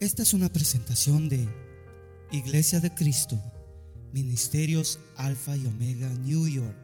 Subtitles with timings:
[0.00, 1.46] Esta es una presentación de
[2.32, 3.38] Iglesia de Cristo,
[4.14, 6.78] Ministerios Alfa y Omega New York.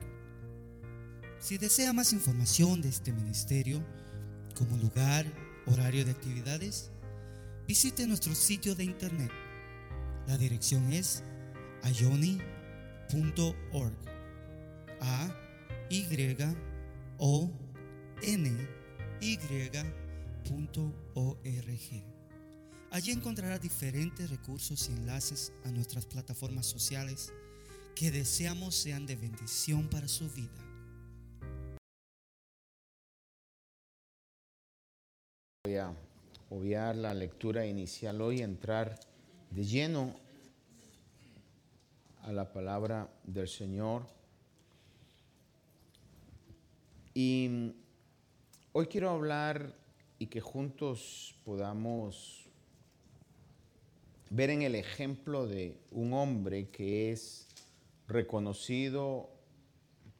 [1.41, 3.83] Si desea más información de este ministerio,
[4.55, 5.25] como lugar,
[5.65, 6.91] horario de actividades,
[7.67, 9.30] visite nuestro sitio de internet.
[10.26, 11.22] La dirección es
[11.85, 12.37] ayoni.org.
[15.01, 15.35] A
[15.88, 16.05] Y
[17.16, 17.51] O
[18.20, 18.69] N
[19.23, 19.77] Y.org.
[22.91, 27.33] Allí encontrará diferentes recursos y enlaces a nuestras plataformas sociales
[27.95, 30.53] que deseamos sean de bendición para su vida.
[35.65, 35.95] Voy a
[36.49, 39.01] obviar la lectura inicial hoy, entrar
[39.51, 40.15] de lleno
[42.23, 44.07] a la palabra del Señor.
[47.15, 47.73] Y
[48.73, 49.75] hoy quiero hablar
[50.19, 52.46] y que juntos podamos
[54.30, 57.46] ver en el ejemplo de un hombre que es
[58.09, 59.30] reconocido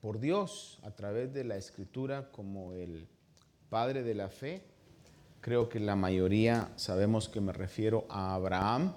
[0.01, 3.09] por Dios a través de la escritura como el
[3.69, 4.62] padre de la fe.
[5.41, 8.95] Creo que la mayoría sabemos que me refiero a Abraham.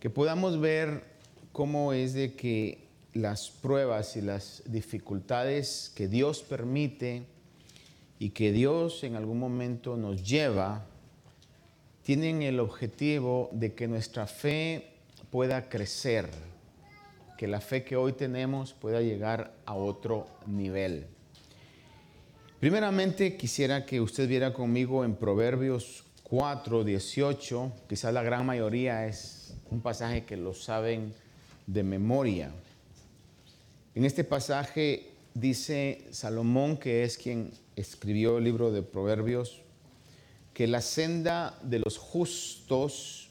[0.00, 1.04] Que podamos ver
[1.52, 7.26] cómo es de que las pruebas y las dificultades que Dios permite
[8.18, 10.86] y que Dios en algún momento nos lleva
[12.02, 14.88] tienen el objetivo de que nuestra fe
[15.30, 16.28] pueda crecer,
[17.38, 21.06] que la fe que hoy tenemos pueda llegar a otro nivel.
[22.60, 29.54] Primeramente quisiera que usted viera conmigo en Proverbios 4, 18, quizás la gran mayoría es
[29.70, 31.12] un pasaje que lo saben
[31.66, 32.52] de memoria.
[33.94, 39.61] En este pasaje dice Salomón, que es quien escribió el libro de Proverbios,
[40.54, 43.28] que la senda de los justos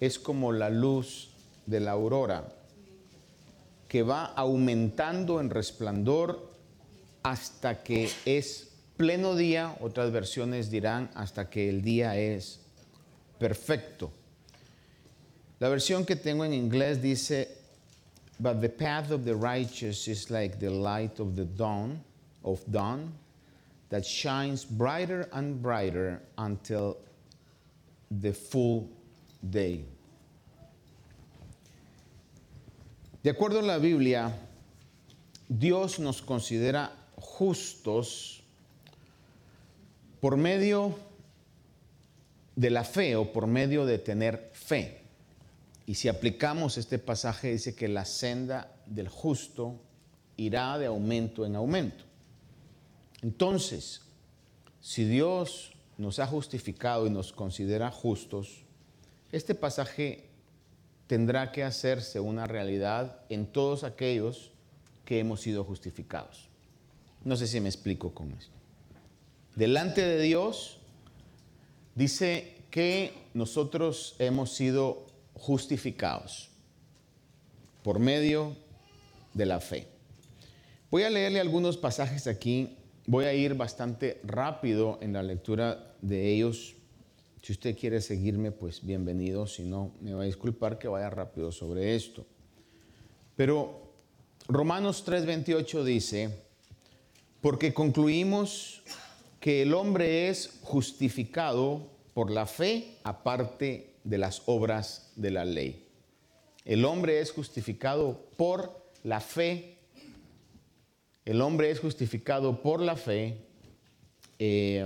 [0.00, 1.30] es como la luz
[1.66, 2.52] de la aurora,
[3.88, 6.50] que va aumentando en resplandor
[7.22, 12.60] hasta que es pleno día, otras versiones dirán hasta que el día es
[13.38, 14.12] perfecto.
[15.58, 17.56] La versión que tengo en inglés dice,
[18.38, 22.02] But the path of the righteous is like the light of the dawn,
[22.42, 23.12] of dawn,
[23.90, 26.96] that shines brighter and brighter until
[28.10, 28.88] the full
[29.42, 29.84] day.
[33.22, 34.32] De acuerdo a la Biblia,
[35.46, 38.40] Dios nos considera justos
[40.20, 40.94] por medio
[42.56, 45.02] de la fe o por medio de tener fe.
[45.86, 49.74] Y si aplicamos este pasaje, dice que la senda del justo
[50.36, 52.04] irá de aumento en aumento.
[53.22, 54.02] Entonces,
[54.80, 58.64] si Dios nos ha justificado y nos considera justos,
[59.32, 60.28] este pasaje
[61.06, 64.52] tendrá que hacerse una realidad en todos aquellos
[65.04, 66.48] que hemos sido justificados.
[67.24, 68.54] No sé si me explico con esto.
[69.56, 70.78] Delante de Dios
[71.94, 76.48] dice que nosotros hemos sido justificados
[77.82, 78.56] por medio
[79.34, 79.88] de la fe.
[80.90, 82.76] Voy a leerle algunos pasajes aquí
[83.10, 86.76] Voy a ir bastante rápido en la lectura de ellos.
[87.42, 89.48] Si usted quiere seguirme, pues bienvenido.
[89.48, 92.24] Si no, me va a disculpar que vaya rápido sobre esto.
[93.34, 93.94] Pero
[94.46, 96.30] Romanos 3:28 dice,
[97.40, 98.80] porque concluimos
[99.40, 105.84] que el hombre es justificado por la fe aparte de las obras de la ley.
[106.64, 109.79] El hombre es justificado por la fe
[111.30, 113.38] el hombre es justificado por la fe,
[114.40, 114.84] eh,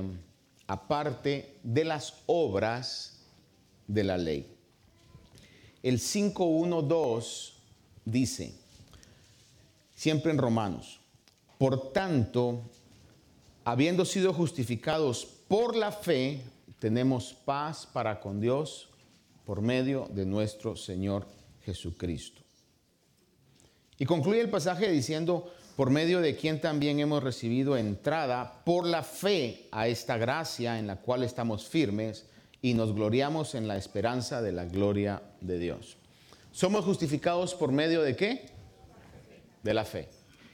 [0.66, 3.22] aparte de las obras
[3.88, 4.46] de la ley.
[5.82, 7.52] El 5.1.2
[8.04, 8.52] dice,
[9.94, 11.00] siempre en Romanos,
[11.56, 12.60] por tanto,
[13.64, 16.42] habiendo sido justificados por la fe,
[16.78, 18.90] tenemos paz para con Dios
[19.46, 21.26] por medio de nuestro Señor
[21.64, 22.42] Jesucristo.
[23.96, 29.02] Y concluye el pasaje diciendo, por medio de quien también hemos recibido entrada por la
[29.02, 32.26] fe a esta gracia en la cual estamos firmes
[32.62, 35.96] y nos gloriamos en la esperanza de la gloria de Dios.
[36.52, 38.46] ¿Somos justificados por medio de qué?
[39.62, 40.08] De la fe.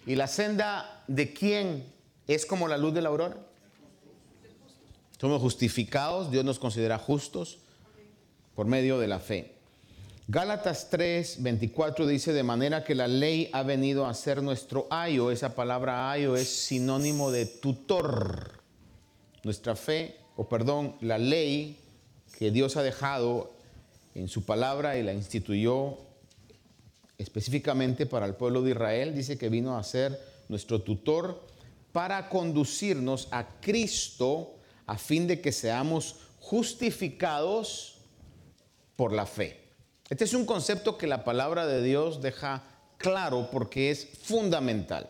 [0.07, 1.85] ¿Y la senda de quién
[2.27, 3.37] es como la luz de la aurora?
[5.21, 7.59] Somos justificados, Dios nos considera justos
[8.55, 9.60] por medio de la fe.
[10.33, 15.33] Gálatas 3, 24 dice, de manera que la ley ha venido a ser nuestro ayo.
[15.33, 18.63] Esa palabra ayo es sinónimo de tutor.
[19.43, 21.81] Nuestra fe, o perdón, la ley
[22.39, 23.51] que Dios ha dejado
[24.15, 25.99] en su palabra y la instituyó
[27.19, 29.17] específicamente para el pueblo de Israel.
[29.17, 30.17] Dice que vino a ser
[30.49, 31.45] nuestro tutor
[31.91, 34.55] para conducirnos a Cristo
[34.87, 37.99] a fin de que seamos justificados
[38.95, 39.70] por la fe.
[40.11, 42.65] Este es un concepto que la palabra de Dios deja
[42.99, 45.09] claro porque es fundamental.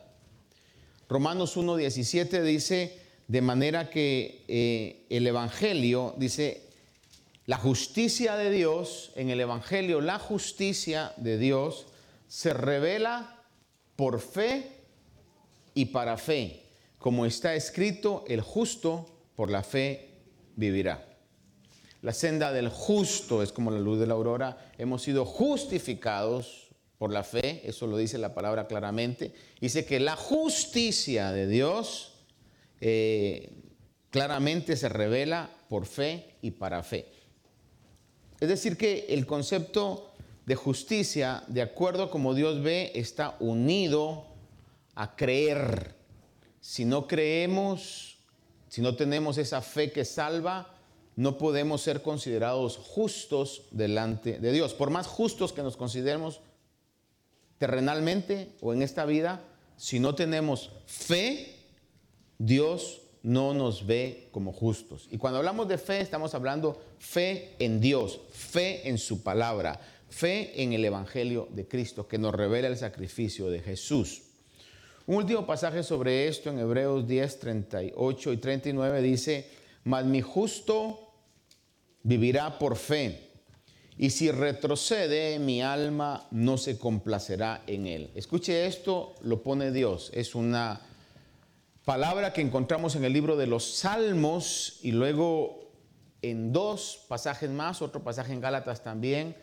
[1.09, 6.69] Romanos 1.17 dice, de manera que eh, el Evangelio, dice,
[7.47, 11.87] la justicia de Dios, en el Evangelio la justicia de Dios
[12.29, 13.43] se revela
[13.97, 14.85] por fe
[15.73, 16.67] y para fe.
[16.99, 20.11] Como está escrito, el justo por la fe
[20.57, 21.10] vivirá.
[22.03, 24.73] La senda del justo es como la luz de la aurora.
[24.79, 29.35] Hemos sido justificados por la fe, eso lo dice la palabra claramente.
[29.61, 32.13] Dice que la justicia de Dios
[32.81, 33.53] eh,
[34.11, 37.07] claramente se revela por fe y para fe.
[38.41, 40.15] Es decir, que el concepto
[40.47, 44.27] de justicia, de acuerdo como Dios ve, está unido
[44.95, 45.95] a creer.
[46.61, 48.19] Si no creemos,
[48.69, 50.75] si no tenemos esa fe que salva,
[51.17, 54.75] no podemos ser considerados justos delante de Dios.
[54.75, 56.41] Por más justos que nos consideremos
[57.59, 59.43] terrenalmente o en esta vida,
[59.77, 61.57] si no tenemos fe,
[62.39, 65.09] Dios no nos ve como justos.
[65.11, 70.63] Y cuando hablamos de fe, estamos hablando fe en Dios, fe en su palabra, fe
[70.63, 74.23] en el Evangelio de Cristo, que nos revela el sacrificio de Jesús.
[75.07, 79.51] Un último pasaje sobre esto en Hebreos 10, 38 y 39 dice,
[79.85, 81.13] mas mi justo
[82.03, 83.31] vivirá por fe.
[83.97, 88.11] Y si retrocede, mi alma no se complacerá en él.
[88.15, 90.11] Escuche esto, lo pone Dios.
[90.15, 90.81] Es una
[91.85, 95.71] palabra que encontramos en el libro de los Salmos y luego
[96.23, 99.37] en dos pasajes más, otro pasaje en Gálatas también.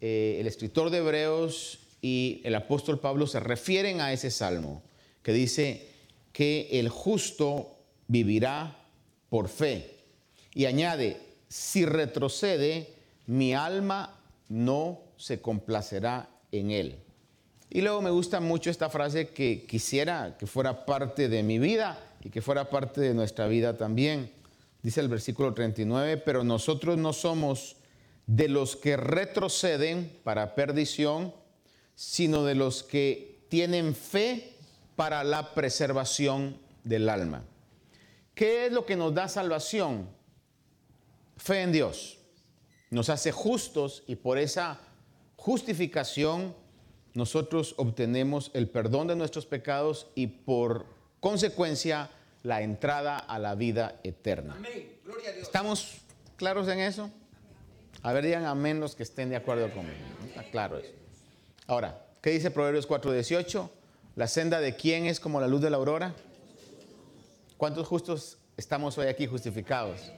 [0.00, 4.82] Eh, el escritor de Hebreos y el apóstol Pablo se refieren a ese salmo
[5.22, 5.88] que dice
[6.32, 7.78] que el justo
[8.08, 8.85] vivirá
[9.28, 9.96] por fe.
[10.54, 12.94] Y añade, si retrocede,
[13.26, 14.18] mi alma
[14.48, 16.98] no se complacerá en él.
[17.68, 21.98] Y luego me gusta mucho esta frase que quisiera que fuera parte de mi vida
[22.22, 24.30] y que fuera parte de nuestra vida también.
[24.82, 27.76] Dice el versículo 39, pero nosotros no somos
[28.26, 31.34] de los que retroceden para perdición,
[31.94, 34.52] sino de los que tienen fe
[34.94, 37.44] para la preservación del alma.
[38.36, 40.14] ¿Qué es lo que nos da salvación?
[41.36, 42.18] fe en Dios.
[42.90, 44.78] Nos hace justos y por esa
[45.36, 46.54] justificación
[47.14, 50.86] nosotros obtenemos el perdón de nuestros pecados y por
[51.20, 52.10] consecuencia
[52.42, 54.56] la entrada a la vida eterna.
[55.40, 55.98] ¿Estamos
[56.36, 57.10] claros en eso?
[58.02, 59.96] A ver, digan amén los que estén de acuerdo conmigo.
[60.28, 60.92] Está claro eso.
[61.66, 63.70] Ahora, ¿qué dice Proverbios 4:18?
[64.14, 66.14] La senda de quién es como la luz de la aurora.
[67.56, 70.12] ¿Cuántos justos estamos hoy aquí justificados?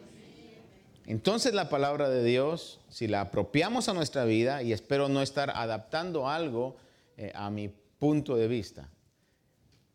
[1.06, 5.50] Entonces la palabra de Dios, si la apropiamos a nuestra vida, y espero no estar
[5.50, 6.76] adaptando algo
[7.16, 7.68] eh, a mi
[8.00, 8.90] punto de vista,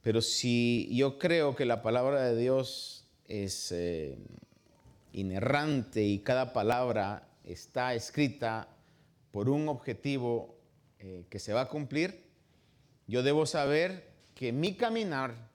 [0.01, 4.17] pero si yo creo que la palabra de Dios es eh,
[5.11, 8.69] inerrante y cada palabra está escrita
[9.31, 10.55] por un objetivo
[10.99, 12.23] eh, que se va a cumplir,
[13.05, 15.51] yo debo saber que mi caminar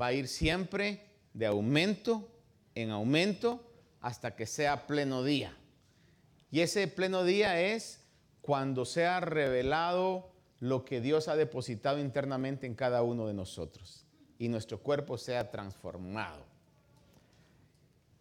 [0.00, 1.03] va a ir siempre
[1.34, 2.28] de aumento
[2.74, 3.60] en aumento
[4.00, 5.56] hasta que sea pleno día.
[6.50, 8.04] Y ese pleno día es
[8.40, 14.06] cuando sea revelado lo que Dios ha depositado internamente en cada uno de nosotros
[14.38, 16.44] y nuestro cuerpo sea transformado.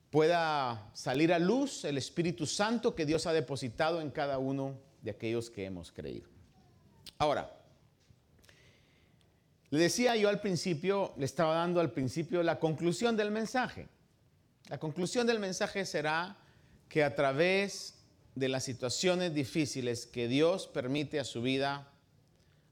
[0.09, 5.11] Pueda salir a luz el Espíritu Santo que Dios ha depositado en cada uno de
[5.11, 6.29] aquellos que hemos creído.
[7.17, 7.62] Ahora,
[9.73, 13.87] le decía yo al principio, le estaba dando al principio la conclusión del mensaje.
[14.69, 16.37] La conclusión del mensaje será
[16.87, 17.95] que a través
[18.35, 21.91] de las situaciones difíciles que Dios permite a su vida,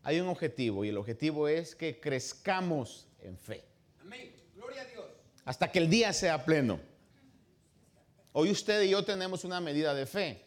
[0.03, 3.63] hay un objetivo y el objetivo es que crezcamos en fe.
[3.99, 4.31] Amén.
[4.55, 5.05] Gloria a Dios.
[5.43, 6.79] Hasta que el día sea pleno.
[8.31, 10.45] Hoy usted y yo tenemos una medida de fe,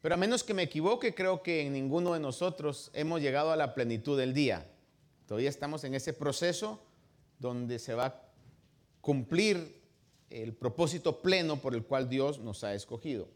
[0.00, 3.56] pero a menos que me equivoque, creo que en ninguno de nosotros hemos llegado a
[3.56, 4.66] la plenitud del día.
[5.30, 6.82] Todavía estamos en ese proceso
[7.38, 8.22] donde se va a
[9.00, 9.80] cumplir
[10.28, 13.28] el propósito pleno por el cual Dios nos ha escogido.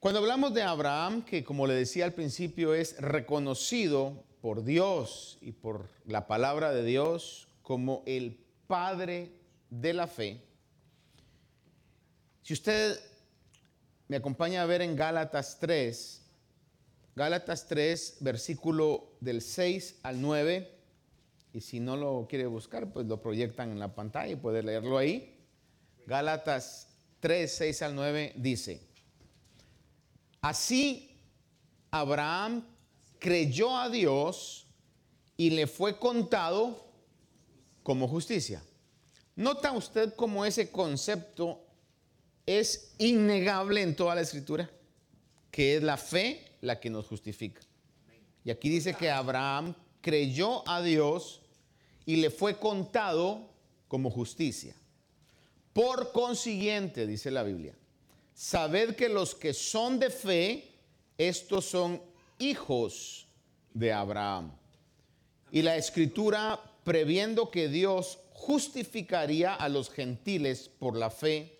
[0.00, 5.52] Cuando hablamos de Abraham, que como le decía al principio es reconocido por Dios y
[5.52, 9.32] por la palabra de Dios como el padre
[9.70, 10.42] de la fe,
[12.42, 13.00] si usted
[14.08, 16.23] me acompaña a ver en Gálatas 3,
[17.16, 20.70] Gálatas 3, versículo del 6 al 9.
[21.52, 24.98] Y si no lo quiere buscar, pues lo proyectan en la pantalla y puede leerlo
[24.98, 25.38] ahí.
[26.06, 26.88] Gálatas
[27.20, 28.80] 3, 6 al 9 dice,
[30.40, 31.16] así
[31.90, 32.66] Abraham
[33.18, 34.66] creyó a Dios
[35.36, 36.84] y le fue contado
[37.82, 38.62] como justicia.
[39.36, 41.64] ¿Nota usted cómo ese concepto
[42.46, 44.70] es innegable en toda la escritura?
[45.50, 47.60] Que es la fe la que nos justifica.
[48.44, 51.40] Y aquí dice que Abraham creyó a Dios
[52.04, 53.50] y le fue contado
[53.88, 54.74] como justicia.
[55.72, 57.74] Por consiguiente, dice la Biblia,
[58.34, 60.68] sabed que los que son de fe,
[61.16, 62.00] estos son
[62.38, 63.26] hijos
[63.72, 64.52] de Abraham.
[65.50, 71.58] Y la escritura, previendo que Dios justificaría a los gentiles por la fe,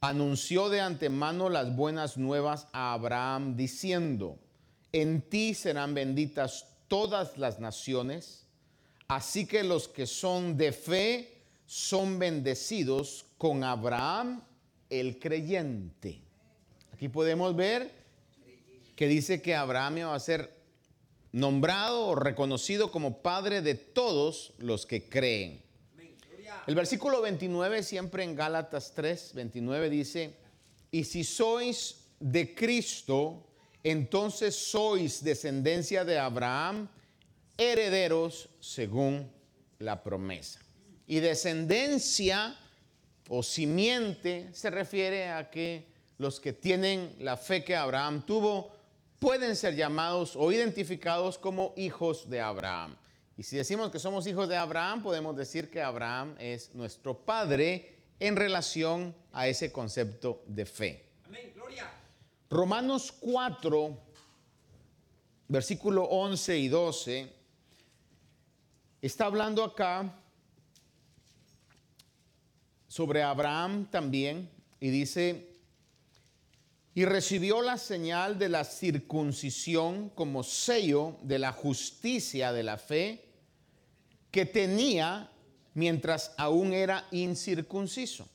[0.00, 4.38] anunció de antemano las buenas nuevas a Abraham diciendo,
[4.92, 8.46] en ti serán benditas todas las naciones,
[9.08, 14.42] así que los que son de fe son bendecidos con Abraham
[14.88, 16.22] el creyente.
[16.94, 17.92] Aquí podemos ver
[18.96, 20.58] que dice que Abraham iba a ser
[21.32, 25.62] nombrado o reconocido como padre de todos los que creen.
[26.70, 30.36] El versículo 29, siempre en Gálatas 3, 29 dice,
[30.92, 33.44] y si sois de Cristo,
[33.82, 36.88] entonces sois descendencia de Abraham,
[37.58, 39.28] herederos según
[39.80, 40.60] la promesa.
[41.08, 42.56] Y descendencia
[43.28, 48.70] o simiente se refiere a que los que tienen la fe que Abraham tuvo
[49.18, 52.96] pueden ser llamados o identificados como hijos de Abraham.
[53.40, 57.96] Y si decimos que somos hijos de Abraham, podemos decir que Abraham es nuestro padre
[58.18, 61.06] en relación a ese concepto de fe.
[61.24, 61.90] Amén, gloria.
[62.50, 63.98] Romanos 4,
[65.48, 67.32] versículo 11 y 12,
[69.00, 70.14] está hablando acá
[72.88, 75.48] sobre Abraham también y dice,
[76.94, 83.28] y recibió la señal de la circuncisión como sello de la justicia de la fe
[84.30, 85.30] que tenía
[85.74, 88.28] mientras aún era incircunciso,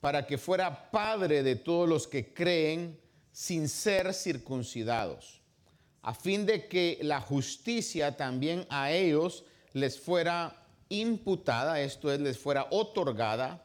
[0.00, 2.98] para que fuera padre de todos los que creen
[3.32, 5.40] sin ser circuncidados,
[6.02, 12.38] a fin de que la justicia también a ellos les fuera imputada, esto es, les
[12.38, 13.64] fuera otorgada,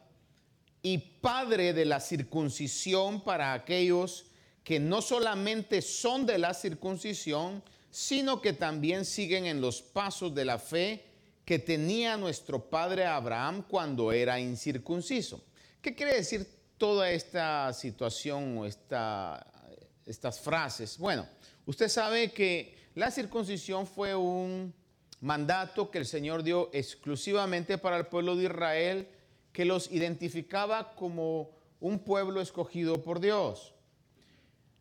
[0.82, 4.26] y padre de la circuncisión para aquellos
[4.64, 10.46] que no solamente son de la circuncisión, sino que también siguen en los pasos de
[10.46, 11.13] la fe
[11.46, 15.44] que tenía nuestro padre Abraham cuando era incircunciso.
[15.82, 16.48] ¿Qué quiere decir
[16.78, 20.98] toda esta situación o estas frases?
[20.98, 21.28] Bueno,
[21.66, 24.74] usted sabe que la circuncisión fue un
[25.20, 29.10] mandato que el Señor dio exclusivamente para el pueblo de Israel,
[29.52, 33.74] que los identificaba como un pueblo escogido por Dios.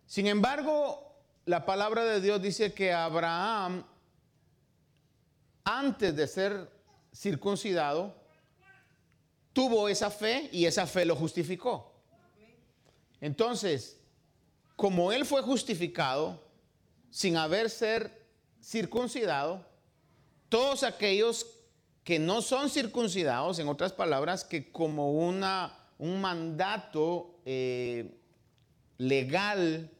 [0.07, 1.16] Sin embargo,
[1.47, 3.85] la palabra de Dios dice que Abraham
[5.64, 6.71] antes de ser
[7.14, 8.14] circuncidado,
[9.52, 11.92] tuvo esa fe y esa fe lo justificó.
[13.21, 13.99] Entonces,
[14.76, 16.42] como él fue justificado
[17.11, 18.26] sin haber ser
[18.61, 19.64] circuncidado,
[20.49, 21.47] todos aquellos
[22.04, 28.19] que no son circuncidados, en otras palabras, que como una, un mandato eh,
[28.99, 29.90] legal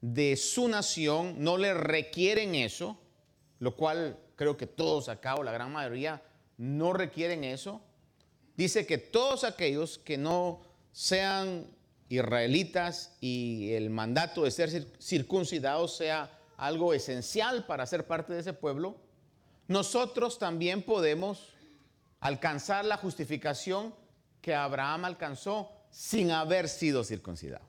[0.00, 2.96] de su nación no le requieren eso,
[3.58, 6.22] lo cual creo que todos acá o la gran mayoría
[6.56, 7.82] no requieren eso.
[8.56, 11.66] Dice que todos aquellos que no sean
[12.08, 18.52] israelitas y el mandato de ser circuncidados sea algo esencial para ser parte de ese
[18.52, 18.96] pueblo,
[19.66, 21.48] nosotros también podemos
[22.20, 23.92] alcanzar la justificación
[24.40, 27.66] que Abraham alcanzó sin haber sido circuncidado.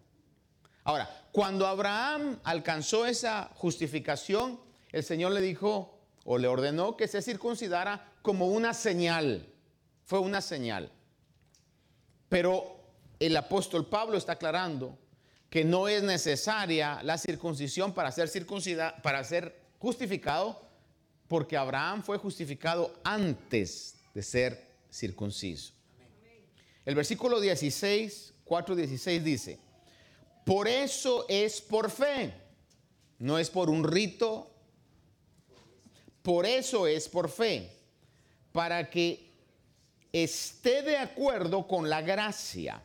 [0.83, 4.59] Ahora, cuando Abraham alcanzó esa justificación,
[4.91, 9.47] el Señor le dijo, o le ordenó que se circuncidara como una señal.
[10.05, 10.91] Fue una señal.
[12.27, 12.79] Pero
[13.19, 14.97] el apóstol Pablo está aclarando
[15.49, 20.61] que no es necesaria la circuncisión para ser circuncidado, para ser justificado,
[21.27, 25.73] porque Abraham fue justificado antes de ser circunciso.
[26.85, 29.59] El versículo 16, 4, 16 dice,
[30.45, 32.33] por eso es por fe,
[33.19, 34.51] no es por un rito,
[36.21, 37.71] por eso es por fe,
[38.51, 39.31] para que
[40.11, 42.81] esté de acuerdo con la gracia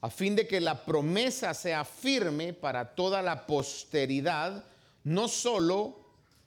[0.00, 4.64] a fin de que la promesa sea firme para toda la posteridad,
[5.04, 5.96] no solo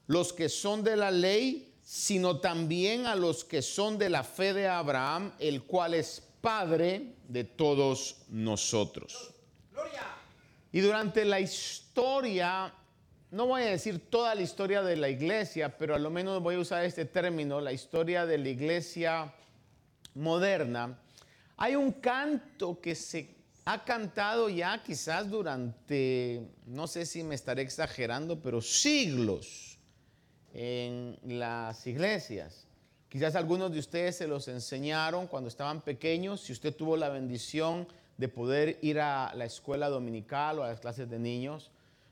[0.07, 4.53] los que son de la ley, sino también a los que son de la fe
[4.53, 9.31] de Abraham, el cual es Padre de todos nosotros.
[10.71, 12.73] Y durante la historia,
[13.31, 16.55] no voy a decir toda la historia de la iglesia, pero a lo menos voy
[16.55, 19.33] a usar este término, la historia de la iglesia
[20.13, 20.99] moderna,
[21.55, 23.29] hay un canto que se
[23.63, 29.77] ha cantado ya quizás durante, no sé si me estaré exagerando, pero siglos
[30.53, 32.67] en las iglesias.
[33.07, 37.87] Quizás algunos de ustedes se los enseñaron cuando estaban pequeños, si usted tuvo la bendición
[38.17, 41.71] de poder ir a la escuela dominical o a las clases de niños,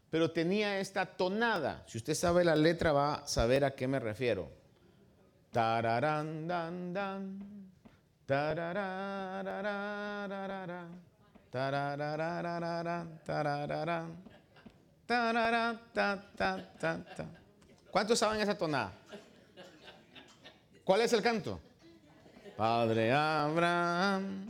[0.09, 1.83] pero tenía esta tonada.
[1.87, 4.49] Si usted sabe la letra va a saber a qué me refiero.
[5.51, 7.39] Tararán, dan, dan,
[17.91, 18.93] ¿Cuántos saben esa tonada?
[20.83, 21.59] ¿Cuál es el canto?
[22.55, 24.47] Padre Abraham,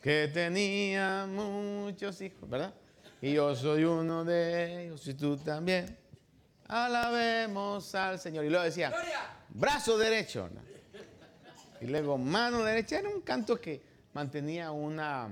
[0.00, 2.72] que tenía muchos hijos, ¿verdad?
[3.24, 5.96] Y yo soy uno de ellos, y tú también.
[6.68, 8.44] Alabemos al Señor.
[8.44, 8.92] Y luego decía,
[9.48, 10.50] brazo derecho.
[11.80, 12.98] Y luego mano derecha.
[12.98, 13.80] Era un canto que
[14.12, 15.30] mantenía una,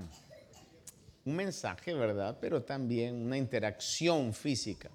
[1.23, 2.35] un mensaje, ¿verdad?
[2.41, 4.89] Pero también una interacción física.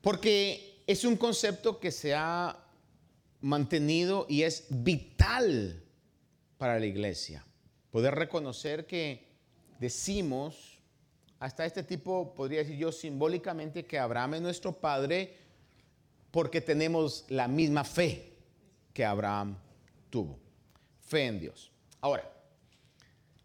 [0.00, 2.56] Porque es un concepto que se ha
[3.40, 5.82] mantenido y es vital
[6.56, 7.44] para la iglesia.
[7.90, 9.26] Poder reconocer que
[9.80, 10.69] decimos,
[11.40, 15.38] hasta este tipo, podría decir yo simbólicamente, que Abraham es nuestro padre
[16.30, 18.34] porque tenemos la misma fe
[18.92, 19.56] que Abraham
[20.10, 20.38] tuvo.
[21.00, 21.72] Fe en Dios.
[22.02, 22.30] Ahora,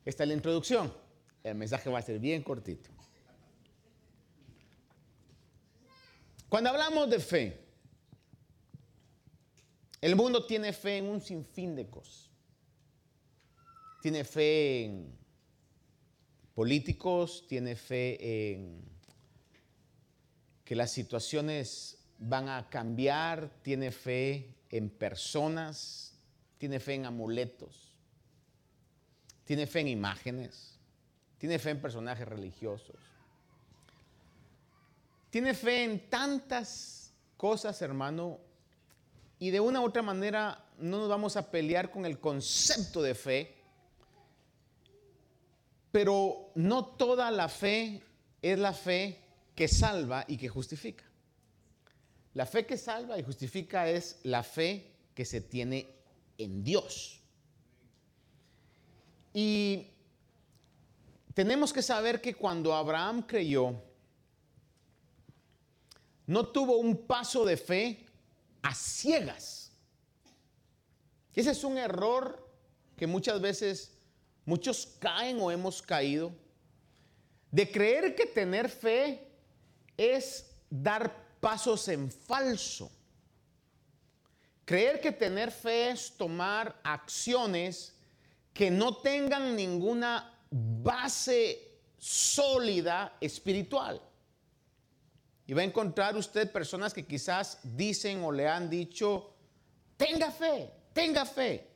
[0.03, 0.93] esta es la introducción.
[1.41, 2.89] El mensaje va a ser bien cortito.
[6.49, 7.65] Cuando hablamos de fe,
[10.01, 12.29] el mundo tiene fe en un sinfín de cosas.
[14.01, 15.24] Tiene fe en
[16.55, 18.81] políticos, tiene fe en
[20.63, 26.17] que las situaciones van a cambiar, tiene fe en personas,
[26.57, 27.93] tiene fe en amuletos,
[29.43, 30.79] tiene fe en imágenes,
[31.37, 32.95] tiene fe en personajes religiosos,
[35.29, 38.39] tiene fe en tantas cosas, hermano,
[39.37, 43.13] y de una u otra manera no nos vamos a pelear con el concepto de
[43.13, 43.54] fe,
[45.95, 48.03] pero no toda la fe
[48.41, 49.17] es la fe
[49.55, 51.05] que salva y que justifica.
[52.33, 55.87] La fe que salva y justifica es la fe que se tiene
[56.37, 57.21] en Dios.
[59.33, 59.87] Y
[61.33, 63.81] tenemos que saber que cuando Abraham creyó,
[66.27, 68.05] no tuvo un paso de fe
[68.63, 69.71] a ciegas.
[71.33, 72.45] Ese es un error
[72.97, 73.94] que muchas veces
[74.45, 76.31] muchos caen o hemos caído,
[77.51, 79.27] de creer que tener fe
[79.97, 82.91] es dar pasos en falso.
[84.65, 87.95] Creer que tener fe es tomar acciones
[88.53, 94.01] que no tengan ninguna base sólida espiritual.
[95.47, 99.35] Y va a encontrar usted personas que quizás dicen o le han dicho,
[99.95, 101.74] tenga fe, tenga fe.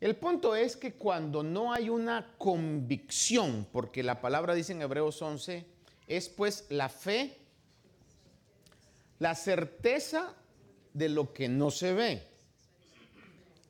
[0.00, 5.20] El punto es que cuando no hay una convicción, porque la palabra dice en Hebreos
[5.20, 5.66] 11,
[6.06, 7.36] es pues la fe,
[9.18, 10.34] la certeza
[10.94, 12.22] de lo que no se ve.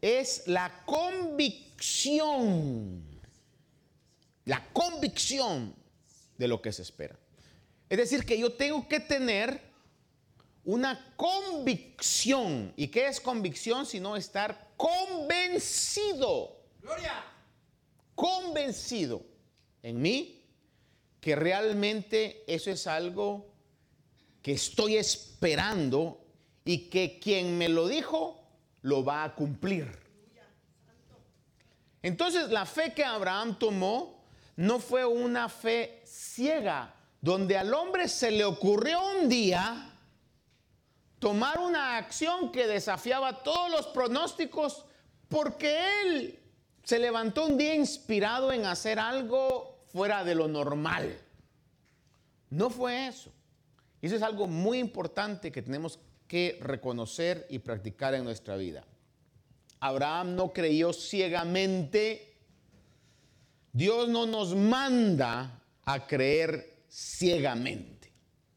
[0.01, 2.23] Es la convicción,
[4.45, 5.75] la convicción
[6.39, 7.19] de lo que se espera.
[7.89, 9.70] Es decir, que yo tengo que tener
[10.65, 12.73] una convicción.
[12.77, 13.87] ¿Y qué es convicción?
[13.87, 16.57] Sino estar convencido.
[16.81, 17.25] Gloria.
[18.15, 19.23] Convencido
[19.83, 20.45] en mí
[21.21, 23.47] que realmente eso es algo
[24.43, 26.25] que estoy esperando
[26.65, 28.43] y que quien me lo dijo
[28.83, 29.99] lo va a cumplir.
[32.03, 34.25] Entonces la fe que Abraham tomó
[34.57, 39.90] no fue una fe ciega, donde al hombre se le ocurrió un día
[41.21, 44.85] tomar una acción que desafiaba todos los pronósticos
[45.29, 46.41] porque él
[46.83, 51.17] se levantó un día inspirado en hacer algo fuera de lo normal.
[52.51, 53.33] No fue eso.
[54.03, 58.85] Eso es algo muy importante que tenemos que reconocer y practicar en nuestra vida.
[59.79, 62.31] Abraham no creyó ciegamente
[63.73, 68.13] Dios no nos manda a creer ciegamente.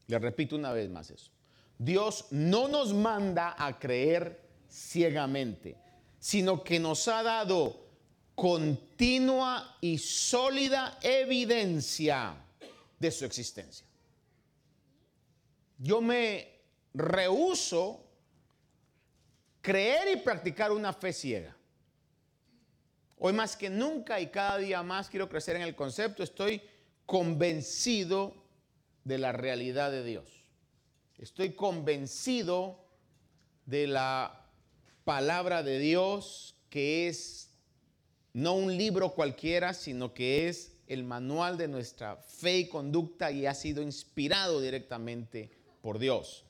[0.06, 1.30] Le repito una vez más eso.
[1.78, 5.76] Dios no nos manda a creer ciegamente,
[6.18, 7.84] sino que nos ha dado
[8.34, 12.34] continua y sólida evidencia
[12.98, 13.86] de su existencia.
[15.78, 16.60] Yo me
[16.92, 18.04] rehuso
[19.60, 21.56] creer y practicar una fe ciega.
[23.18, 26.62] Hoy más que nunca y cada día más quiero crecer en el concepto, estoy
[27.06, 28.34] convencido
[29.04, 30.43] de la realidad de Dios.
[31.24, 32.84] Estoy convencido
[33.64, 34.46] de la
[35.04, 37.48] palabra de Dios que es
[38.34, 43.46] no un libro cualquiera, sino que es el manual de nuestra fe y conducta y
[43.46, 46.44] ha sido inspirado directamente por Dios.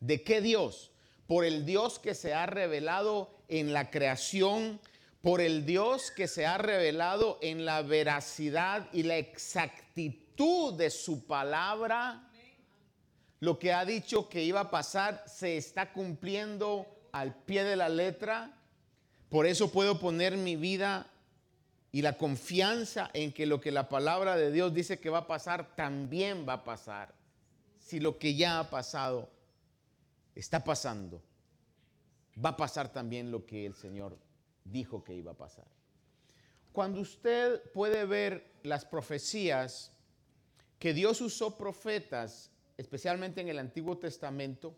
[0.00, 0.90] ¿De qué Dios?
[1.26, 4.80] Por el Dios que se ha revelado en la creación,
[5.20, 11.26] por el Dios que se ha revelado en la veracidad y la exactitud de su
[11.26, 12.23] palabra.
[13.44, 17.90] Lo que ha dicho que iba a pasar se está cumpliendo al pie de la
[17.90, 18.50] letra.
[19.28, 21.10] Por eso puedo poner mi vida
[21.92, 25.26] y la confianza en que lo que la palabra de Dios dice que va a
[25.26, 27.14] pasar, también va a pasar.
[27.78, 29.28] Si lo que ya ha pasado
[30.34, 31.20] está pasando,
[32.42, 34.16] va a pasar también lo que el Señor
[34.64, 35.66] dijo que iba a pasar.
[36.72, 39.92] Cuando usted puede ver las profecías
[40.78, 44.76] que Dios usó profetas, especialmente en el Antiguo Testamento,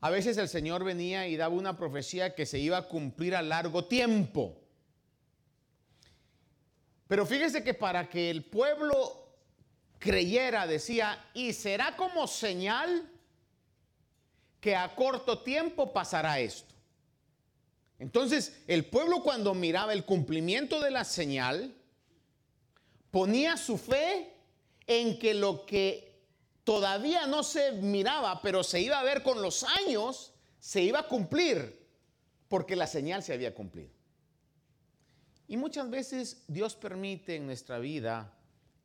[0.00, 3.42] a veces el Señor venía y daba una profecía que se iba a cumplir a
[3.42, 4.56] largo tiempo.
[7.06, 9.28] Pero fíjese que para que el pueblo
[9.98, 13.10] creyera, decía, y será como señal
[14.60, 16.74] que a corto tiempo pasará esto.
[17.98, 21.74] Entonces, el pueblo cuando miraba el cumplimiento de la señal,
[23.10, 24.32] ponía su fe
[24.90, 26.20] en que lo que
[26.64, 31.06] todavía no se miraba, pero se iba a ver con los años, se iba a
[31.06, 31.86] cumplir,
[32.48, 33.92] porque la señal se había cumplido.
[35.46, 38.36] Y muchas veces Dios permite en nuestra vida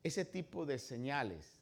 [0.03, 1.59] ese tipo de señales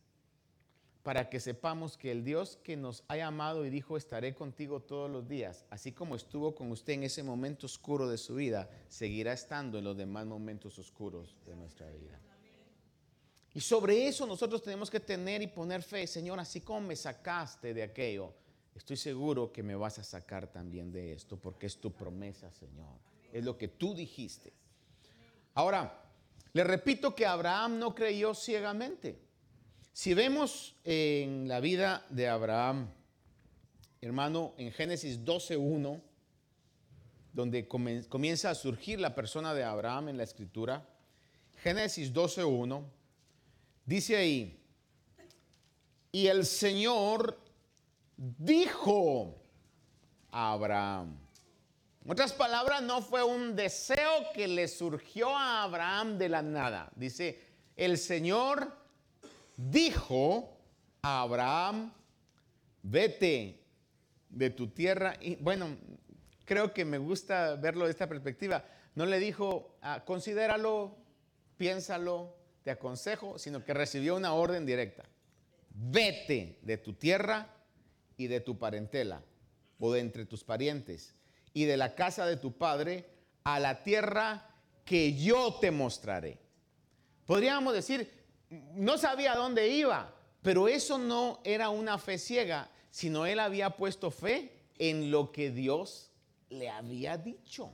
[1.04, 5.10] para que sepamos que el Dios que nos ha amado y dijo estaré contigo todos
[5.10, 9.32] los días, así como estuvo con usted en ese momento oscuro de su vida, seguirá
[9.32, 12.20] estando en los demás momentos oscuros de nuestra vida.
[13.54, 17.74] Y sobre eso nosotros tenemos que tener y poner fe, Señor, así como me sacaste
[17.74, 18.34] de aquello,
[18.76, 22.98] estoy seguro que me vas a sacar también de esto, porque es tu promesa, Señor.
[23.32, 24.54] Es lo que tú dijiste.
[25.54, 26.04] Ahora,
[26.54, 29.20] le repito que Abraham no creyó ciegamente.
[29.92, 32.90] Si vemos en la vida de Abraham,
[34.02, 36.02] hermano, en Génesis 12.1,
[37.32, 40.88] donde comienza a surgir la persona de Abraham en la escritura,
[41.62, 42.84] Génesis 12.1,
[43.86, 44.60] dice ahí,
[46.12, 47.40] y el Señor
[48.18, 49.42] dijo
[50.32, 51.18] a Abraham,
[52.06, 56.92] en otras palabras, no fue un deseo que le surgió a Abraham de la nada.
[56.96, 57.40] Dice,
[57.78, 58.76] el Señor
[59.56, 60.58] dijo
[61.02, 61.94] a Abraham,
[62.82, 63.64] vete
[64.30, 65.16] de tu tierra.
[65.22, 65.78] Y bueno,
[66.44, 68.66] creo que me gusta verlo de esta perspectiva.
[68.96, 70.98] No le dijo, ah, considéralo,
[71.56, 75.04] piénsalo, te aconsejo, sino que recibió una orden directa.
[75.70, 77.48] Vete de tu tierra
[78.18, 79.22] y de tu parentela
[79.80, 81.14] o de entre tus parientes
[81.54, 83.10] y de la casa de tu padre
[83.44, 84.50] a la tierra
[84.86, 86.38] que yo te mostraré.
[87.26, 88.10] Podríamos decir,
[88.76, 94.12] no sabía dónde iba, pero eso no era una fe ciega, sino él había puesto
[94.12, 96.12] fe en lo que Dios
[96.50, 97.74] le había dicho.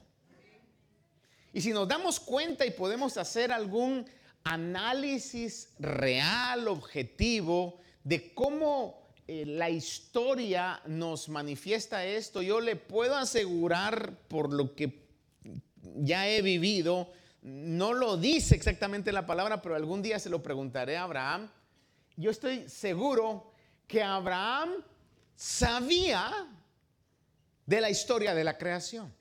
[1.51, 4.05] Y si nos damos cuenta y podemos hacer algún
[4.43, 12.41] análisis real, objetivo, de cómo eh, la historia nos manifiesta esto.
[12.41, 15.07] Yo le puedo asegurar por lo que
[15.95, 20.97] ya he vivido, no lo dice exactamente la palabra, pero algún día se lo preguntaré
[20.97, 21.49] a Abraham.
[22.15, 23.51] Yo estoy seguro
[23.87, 24.83] que Abraham
[25.35, 26.47] sabía
[27.65, 29.13] de la historia de la creación.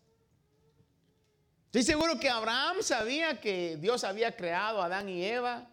[1.68, 5.68] Estoy seguro que Abraham sabía que Dios había creado a Adán y Eva.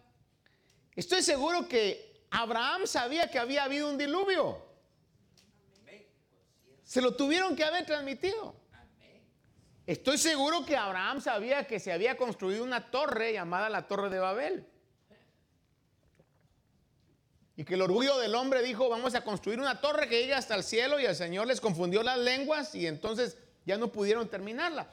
[0.94, 4.62] Estoy seguro que Abraham sabía que había habido un diluvio.
[6.84, 8.54] Se lo tuvieron que haber transmitido.
[9.86, 14.18] Estoy seguro que Abraham sabía que se había construido una torre llamada la Torre de
[14.18, 14.66] Babel.
[17.56, 20.56] Y que el orgullo del hombre dijo, vamos a construir una torre que llegue hasta
[20.56, 24.90] el cielo y el Señor les confundió las lenguas y entonces ya no pudieron terminarla.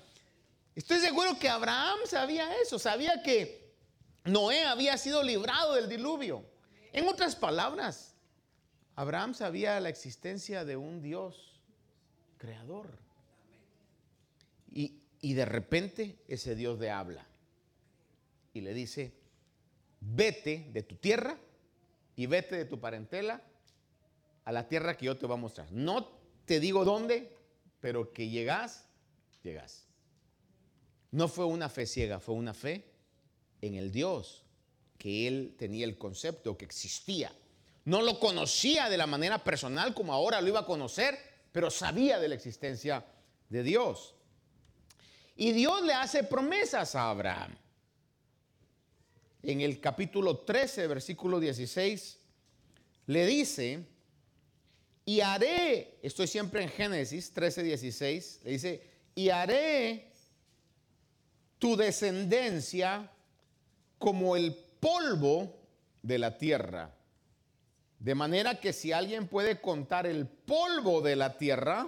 [0.76, 3.72] Estoy seguro que Abraham sabía eso, sabía que
[4.26, 6.46] Noé había sido librado del diluvio.
[6.92, 8.16] En otras palabras,
[8.96, 11.60] Abraham sabía la existencia de un Dios
[12.38, 12.88] creador.
[14.72, 17.26] Y, de repente ese Dios le habla
[18.54, 19.14] y le dice,
[20.02, 21.38] vete de tu tierra
[22.18, 23.42] y vete de tu parentela
[24.44, 25.72] a la tierra que yo te voy a mostrar.
[25.72, 26.10] No
[26.46, 27.34] te digo dónde,
[27.80, 28.86] pero que llegas,
[29.44, 29.83] llegas.
[31.14, 32.84] No fue una fe ciega, fue una fe
[33.62, 34.44] en el Dios
[34.98, 37.32] que él tenía el concepto, que existía.
[37.86, 41.16] No lo conocía de la manera personal como ahora lo iba a conocer,
[41.52, 43.06] pero sabía de la existencia
[43.48, 44.16] de Dios.
[45.36, 47.56] Y Dios le hace promesas a Abraham.
[49.44, 52.18] En el capítulo 13, versículo 16,
[53.06, 53.86] le dice,
[55.06, 60.13] y haré, estoy siempre en Génesis 13, 16, le dice, y haré
[61.64, 63.10] tu descendencia
[63.98, 65.62] como el polvo
[66.02, 66.94] de la tierra.
[68.00, 71.88] De manera que si alguien puede contar el polvo de la tierra,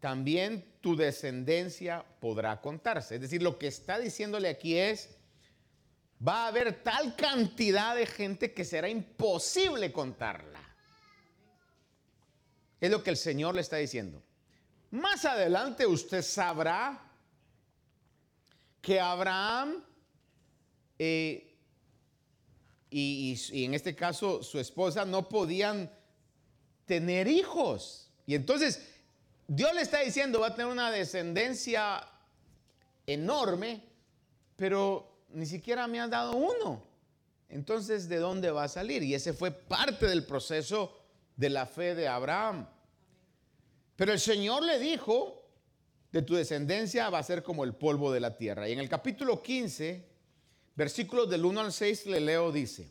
[0.00, 3.16] también tu descendencia podrá contarse.
[3.16, 5.18] Es decir, lo que está diciéndole aquí es,
[6.26, 10.60] va a haber tal cantidad de gente que será imposible contarla.
[12.80, 14.22] Es lo que el Señor le está diciendo.
[14.92, 17.07] Más adelante usted sabrá
[18.80, 19.84] que Abraham
[20.98, 21.56] eh,
[22.90, 25.90] y, en este caso su esposa no podían
[26.86, 28.10] tener hijos.
[28.26, 28.88] Y entonces
[29.46, 32.06] Dios le está diciendo, va a tener una descendencia
[33.06, 33.82] enorme,
[34.56, 36.82] pero ni siquiera me ha dado uno.
[37.48, 39.02] Entonces, ¿de dónde va a salir?
[39.02, 40.94] Y ese fue parte del proceso
[41.36, 42.68] de la fe de Abraham.
[43.96, 45.37] Pero el Señor le dijo,
[46.12, 48.68] de tu descendencia va a ser como el polvo de la tierra.
[48.68, 50.08] Y en el capítulo 15,
[50.74, 52.90] versículos del 1 al 6, le leo, dice,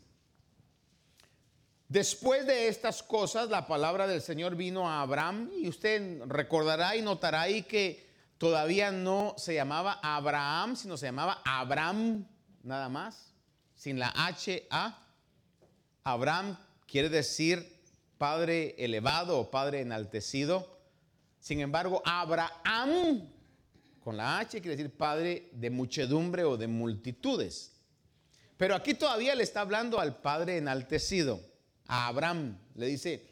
[1.88, 7.02] después de estas cosas, la palabra del Señor vino a Abraham, y usted recordará y
[7.02, 8.06] notará ahí que
[8.38, 12.26] todavía no se llamaba Abraham, sino se llamaba Abraham,
[12.62, 13.34] nada más,
[13.74, 14.98] sin la H-A.
[16.04, 17.78] Abraham quiere decir
[18.16, 20.77] padre elevado o padre enaltecido.
[21.48, 23.26] Sin embargo, Abraham,
[24.00, 27.72] con la H, quiere decir padre de muchedumbre o de multitudes.
[28.58, 31.40] Pero aquí todavía le está hablando al padre enaltecido,
[31.86, 32.58] a Abraham.
[32.74, 33.26] Le dice,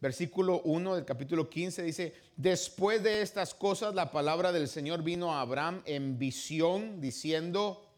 [0.00, 5.32] versículo 1 del capítulo 15, dice, después de estas cosas la palabra del Señor vino
[5.32, 7.88] a Abraham en visión, diciendo,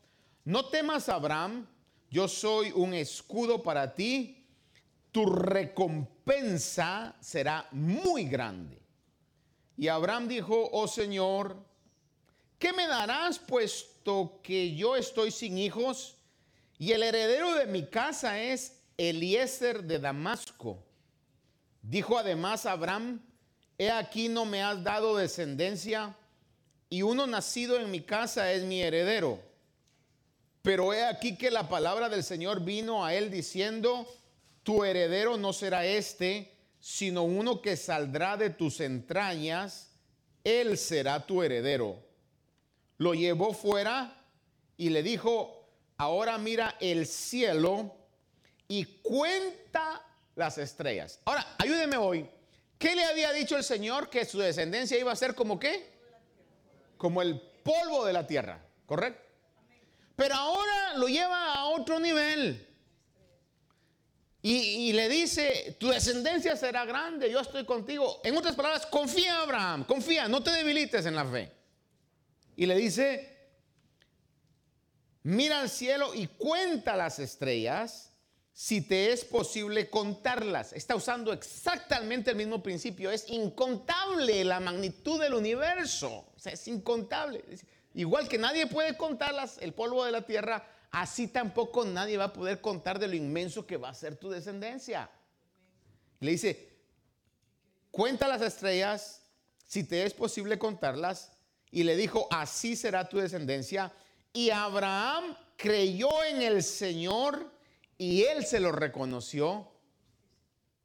[0.45, 1.67] no temas Abraham,
[2.11, 4.45] yo soy un escudo para ti,
[5.11, 8.82] tu recompensa será muy grande.
[9.77, 11.57] Y Abraham dijo, oh Señor,
[12.59, 16.17] ¿qué me darás puesto que yo estoy sin hijos?
[16.79, 20.83] Y el heredero de mi casa es Eliezer de Damasco.
[21.81, 23.21] Dijo además Abraham,
[23.79, 26.17] he aquí no me has dado descendencia,
[26.89, 29.41] y uno nacido en mi casa es mi heredero.
[30.61, 34.07] Pero he aquí que la palabra del Señor vino a él diciendo,
[34.63, 36.53] tu heredero no será este,
[36.83, 39.93] sino uno que saldrá de tus entrañas,
[40.43, 42.05] él será tu heredero.
[42.99, 44.21] Lo llevó fuera
[44.77, 45.65] y le dijo,
[45.97, 47.95] ahora mira el cielo
[48.67, 51.21] y cuenta las estrellas.
[51.25, 52.29] Ahora, ayúdeme hoy.
[52.79, 54.11] ¿Qué le había dicho el Señor?
[54.11, 55.89] Que su descendencia iba a ser como qué?
[56.97, 59.23] Como el polvo de la tierra, ¿correcto?
[60.17, 62.72] Pero ahora lo lleva a otro nivel.
[64.45, 68.21] Y, le dice, tu descendencia será grande, yo estoy contigo.
[68.25, 71.53] En otras palabras, confía Abraham, confía, no te debilites en la fe.
[72.57, 73.39] Y le dice,
[75.23, 78.11] mira al cielo y cuenta las estrellas
[78.53, 80.73] si te es posible contarlas.
[80.73, 83.13] Está usando exactamente el mismo principio.
[83.13, 86.27] Es incontable la magnitud del universo.
[86.35, 87.45] O sea, es incontable.
[87.95, 92.33] Igual que nadie puede contarlas, el polvo de la tierra, así tampoco nadie va a
[92.33, 95.11] poder contar de lo inmenso que va a ser tu descendencia.
[96.21, 96.71] Le dice,
[97.91, 99.23] cuenta las estrellas,
[99.67, 101.33] si te es posible contarlas.
[101.71, 103.93] Y le dijo, así será tu descendencia.
[104.33, 107.51] Y Abraham creyó en el Señor
[107.97, 109.73] y él se lo reconoció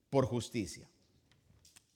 [0.10, 0.90] por justicia.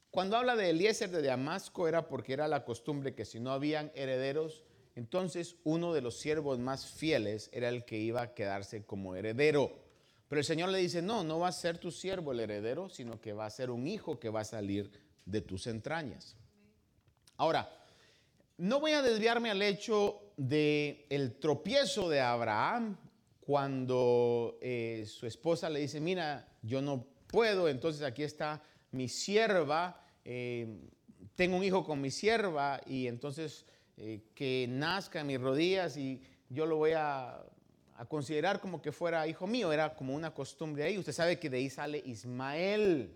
[0.09, 3.91] Cuando habla de Eliezer de Damasco era porque era la costumbre que si no habían
[3.95, 4.63] herederos,
[4.95, 9.71] entonces uno de los siervos más fieles era el que iba a quedarse como heredero.
[10.27, 13.19] Pero el Señor le dice, no, no va a ser tu siervo el heredero, sino
[13.19, 14.91] que va a ser un hijo que va a salir
[15.25, 16.35] de tus entrañas.
[17.37, 17.69] Ahora,
[18.57, 22.97] no voy a desviarme al hecho de el tropiezo de Abraham
[23.41, 30.05] cuando eh, su esposa le dice, mira, yo no puedo, entonces aquí está mi sierva,
[30.23, 30.67] eh,
[31.35, 33.65] tengo un hijo con mi sierva y entonces
[34.03, 37.39] eh, que nazca en mis rodillas y yo lo voy a,
[38.07, 40.97] considerar como que fuera hijo mío, era como una costumbre ahí.
[40.97, 43.15] Usted sabe que de ahí sale Ismael.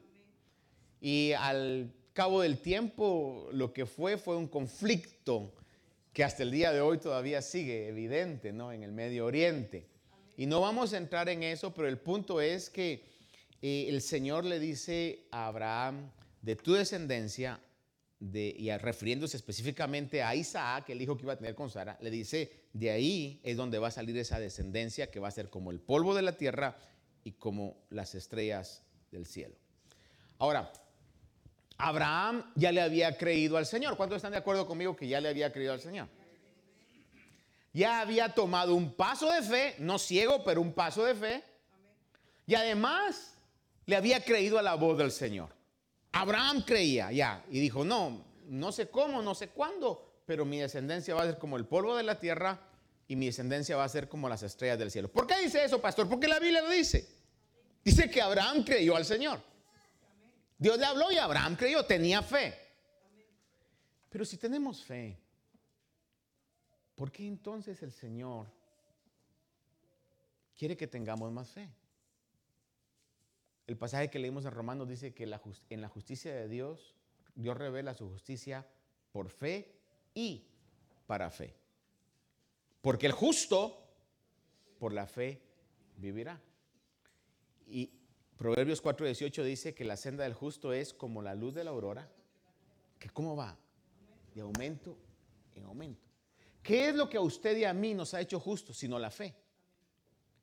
[1.01, 5.51] Y al cabo del tiempo lo que fue fue un conflicto
[6.13, 8.71] que hasta el día de hoy todavía sigue evidente ¿no?
[8.71, 9.87] en el Medio Oriente.
[10.37, 13.03] Y no vamos a entrar en eso, pero el punto es que
[13.63, 16.11] eh, el Señor le dice a Abraham,
[16.43, 17.59] de tu descendencia,
[18.33, 22.51] y refiriéndose específicamente a Isaac, el hijo que iba a tener con Sara, le dice,
[22.73, 25.79] de ahí es donde va a salir esa descendencia que va a ser como el
[25.79, 26.77] polvo de la tierra
[27.23, 29.55] y como las estrellas del cielo.
[30.37, 30.71] Ahora,
[31.77, 33.97] Abraham ya le había creído al Señor.
[33.97, 36.07] ¿Cuántos están de acuerdo conmigo que ya le había creído al Señor?
[37.73, 41.43] Ya había tomado un paso de fe, no ciego, pero un paso de fe.
[42.47, 43.35] Y además
[43.85, 45.54] le había creído a la voz del Señor.
[46.15, 51.13] Abraham creía ya y dijo, no, no sé cómo, no sé cuándo, pero mi descendencia
[51.13, 52.57] va a ser como el polvo de la tierra
[53.05, 55.11] y mi descendencia va a ser como las estrellas del cielo.
[55.11, 56.07] ¿Por qué dice eso, pastor?
[56.07, 57.05] Porque la Biblia lo dice.
[57.83, 59.41] Dice que Abraham creyó al Señor.
[60.57, 62.57] Dios le habló y Abraham creyó, tenía fe.
[64.07, 65.19] Pero si tenemos fe,
[66.95, 68.47] ¿por qué entonces el Señor
[70.57, 71.69] quiere que tengamos más fe?
[73.67, 76.95] El pasaje que leímos en Romanos dice que en la justicia de Dios,
[77.35, 78.67] Dios revela su justicia
[79.11, 79.75] por fe
[80.13, 80.45] y
[81.07, 81.55] para fe.
[82.81, 83.81] Porque el justo
[84.77, 85.41] por la fe
[85.97, 86.39] vivirá.
[87.67, 87.91] Y
[88.37, 92.09] Proverbios 4:18 dice que la senda del justo es como la luz de la aurora,
[92.99, 93.57] que cómo va,
[94.33, 94.97] de aumento
[95.55, 96.05] en aumento.
[96.61, 99.09] ¿Qué es lo que a usted y a mí nos ha hecho justos sino la
[99.09, 99.35] fe?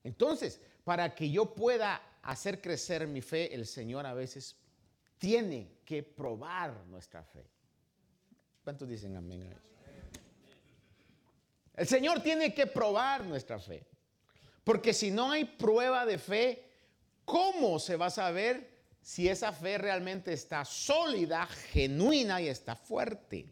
[0.02, 4.56] Entonces, para que yo pueda hacer crecer mi fe, el Señor a veces
[5.18, 7.46] tiene que probar nuestra fe.
[8.64, 9.68] ¿Cuántos dicen amén a eso?
[11.74, 13.86] El Señor tiene que probar nuestra fe.
[14.62, 16.72] Porque si no hay prueba de fe,
[17.24, 23.46] ¿Cómo se va a saber si esa fe realmente está sólida, genuina y está fuerte?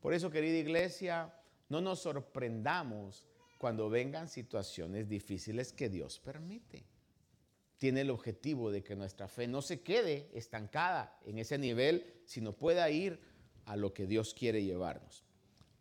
[0.00, 1.32] Por eso, querida iglesia,
[1.68, 3.26] no nos sorprendamos
[3.58, 6.84] cuando vengan situaciones difíciles que Dios permite.
[7.82, 12.52] Tiene el objetivo de que nuestra fe no se quede estancada en ese nivel, sino
[12.52, 13.18] pueda ir
[13.64, 15.24] a lo que Dios quiere llevarnos.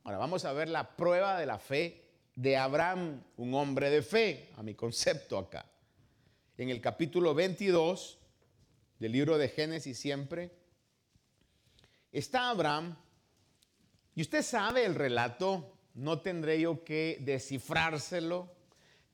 [0.04, 2.02] Ahora vamos a ver la prueba de la fe
[2.34, 5.72] de Abraham, un hombre de fe, a mi concepto acá
[6.62, 8.20] en el capítulo 22
[9.00, 10.52] del libro de Génesis siempre,
[12.12, 12.96] está Abraham,
[14.14, 18.54] y usted sabe el relato, no tendré yo que descifrárselo,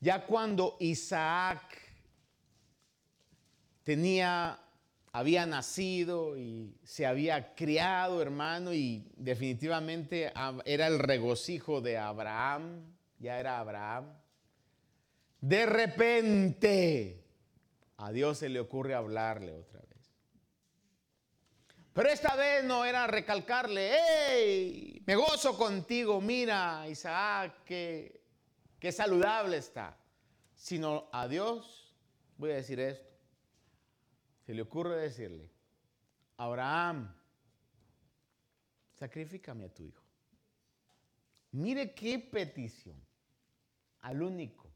[0.02, 1.87] ya cuando Isaac
[3.88, 4.60] tenía,
[5.14, 10.34] había nacido y se había criado, hermano, y definitivamente
[10.66, 12.84] era el regocijo de Abraham,
[13.18, 14.14] ya era Abraham.
[15.40, 17.24] De repente,
[17.96, 20.12] a Dios se le ocurre hablarle otra vez.
[21.94, 28.20] Pero esta vez no era recalcarle, hey, me gozo contigo, mira, Isaac, qué,
[28.82, 29.98] qué saludable está.
[30.56, 31.96] Sino a Dios,
[32.36, 33.07] voy a decir esto,
[34.48, 35.52] se le ocurre decirle,
[36.38, 37.14] Abraham,
[38.96, 40.02] sacrifícame a tu hijo.
[41.52, 43.06] Mire qué petición
[44.00, 44.68] al único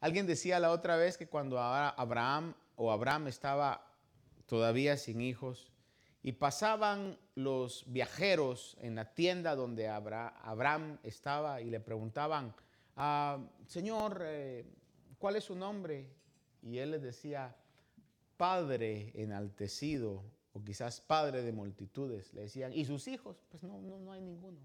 [0.00, 3.86] Alguien decía la otra vez que cuando Abraham o Abraham estaba
[4.44, 5.72] todavía sin hijos
[6.22, 12.54] y pasaban los viajeros en la tienda donde Abraham estaba y le preguntaban,
[12.96, 14.66] ah, Señor, eh,
[15.18, 16.10] ¿cuál es su nombre?
[16.60, 17.56] Y él les decía,
[18.36, 22.32] Padre enaltecido o quizás Padre de multitudes.
[22.34, 23.36] Le decían, ¿y sus hijos?
[23.50, 24.58] Pues no, no, no hay ninguno.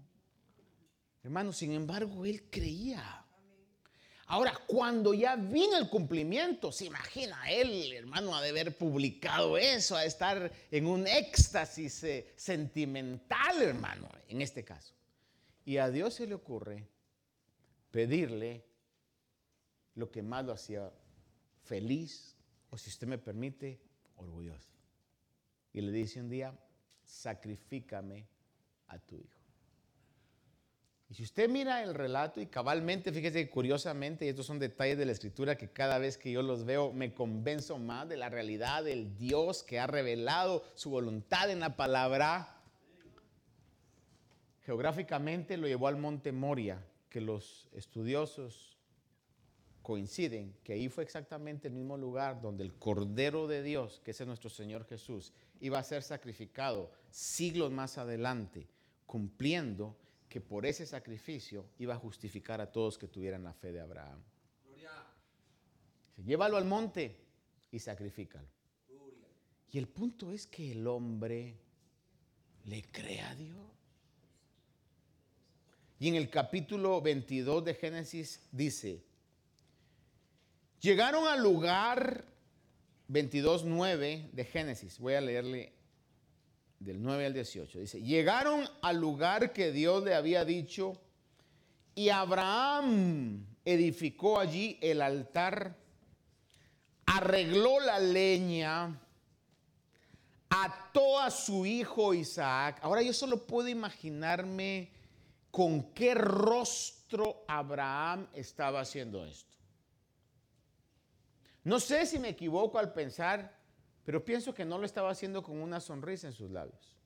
[1.22, 3.24] Hermano, sin embargo, él creía.
[4.26, 9.96] Ahora, cuando ya vino el cumplimiento, se imagina él, hermano, a de haber publicado eso,
[9.96, 14.94] a estar en un éxtasis eh, sentimental, hermano, en este caso.
[15.64, 16.86] Y a Dios se le ocurre
[17.90, 18.64] pedirle
[19.94, 20.92] lo que más lo hacía
[21.64, 22.37] feliz,
[22.70, 23.80] o si usted me permite,
[24.16, 24.70] orgulloso.
[25.72, 26.58] Y le dice un día,
[27.02, 28.26] sacrifícame
[28.88, 29.38] a tu hijo.
[31.10, 34.98] Y si usted mira el relato y cabalmente, fíjese que curiosamente, y estos son detalles
[34.98, 38.28] de la escritura que cada vez que yo los veo me convenzo más de la
[38.28, 42.54] realidad del Dios que ha revelado su voluntad en la palabra.
[44.66, 48.77] geográficamente lo llevó al monte Moria, que los estudiosos
[49.88, 54.26] coinciden que ahí fue exactamente el mismo lugar donde el Cordero de Dios, que es
[54.26, 55.32] nuestro Señor Jesús,
[55.62, 58.68] iba a ser sacrificado siglos más adelante,
[59.06, 59.96] cumpliendo
[60.28, 64.22] que por ese sacrificio iba a justificar a todos que tuvieran la fe de Abraham.
[66.22, 67.16] Llévalo al monte
[67.72, 68.46] y sacrifícalo.
[69.72, 71.54] Y el punto es que el hombre
[72.66, 73.56] le cree a Dios.
[75.98, 79.07] Y en el capítulo 22 de Génesis dice,
[80.80, 82.24] llegaron al lugar
[83.08, 85.72] 22.9 de Génesis, voy a leerle
[86.78, 91.00] del 9 al 18, dice, llegaron al lugar que Dios le había dicho
[91.94, 95.76] y Abraham edificó allí el altar,
[97.06, 99.00] arregló la leña,
[100.48, 102.78] ató a su hijo Isaac.
[102.82, 104.92] Ahora yo solo puedo imaginarme
[105.50, 109.57] con qué rostro Abraham estaba haciendo esto.
[111.68, 113.54] No sé si me equivoco al pensar,
[114.02, 116.96] pero pienso que no lo estaba haciendo con una sonrisa en sus labios.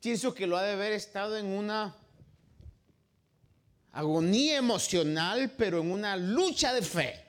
[0.00, 1.96] Pienso que lo ha de haber estado en una
[3.90, 7.24] agonía emocional, pero en una lucha de fe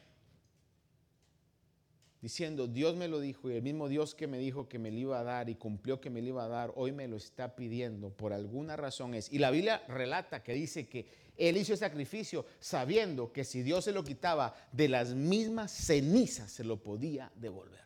[2.21, 4.97] diciendo, Dios me lo dijo y el mismo Dios que me dijo que me lo
[4.97, 7.55] iba a dar y cumplió que me lo iba a dar, hoy me lo está
[7.55, 9.31] pidiendo, por alguna razón es.
[9.31, 11.07] Y la Biblia relata que dice que
[11.37, 16.51] él hizo el sacrificio sabiendo que si Dios se lo quitaba de las mismas cenizas
[16.51, 17.85] se lo podía devolver.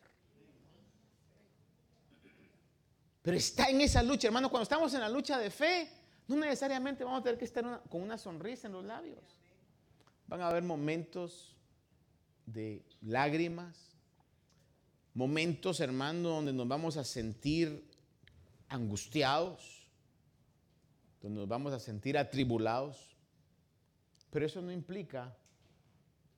[3.22, 5.90] Pero está en esa lucha, hermano, cuando estamos en la lucha de fe,
[6.28, 9.24] no necesariamente vamos a tener que estar con una sonrisa en los labios.
[10.28, 11.56] Van a haber momentos
[12.46, 13.78] de lágrimas,
[15.14, 17.88] momentos, hermano, donde nos vamos a sentir
[18.70, 19.88] angustiados,
[21.22, 23.09] donde nos vamos a sentir atribulados.
[24.30, 25.36] Pero eso no implica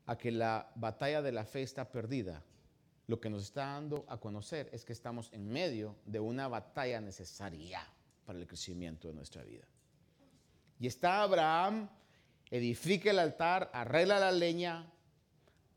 [0.05, 2.43] a que la batalla de la fe está perdida.
[3.07, 7.01] Lo que nos está dando a conocer es que estamos en medio de una batalla
[7.01, 7.85] necesaria
[8.25, 9.65] para el crecimiento de nuestra vida.
[10.79, 11.89] Y está Abraham,
[12.49, 14.89] edifica el altar, arregla la leña,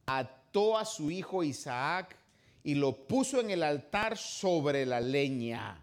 [0.06, 2.16] ató a su hijo Isaac
[2.62, 5.82] y lo puso en el altar sobre la leña.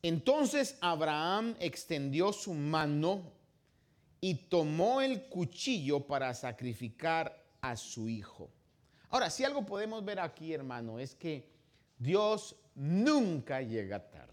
[0.00, 3.37] Entonces Abraham extendió su mano
[4.20, 8.50] y tomó el cuchillo para sacrificar a su hijo.
[9.10, 11.48] Ahora, si algo podemos ver aquí, hermano, es que
[11.98, 14.32] Dios nunca llega tarde.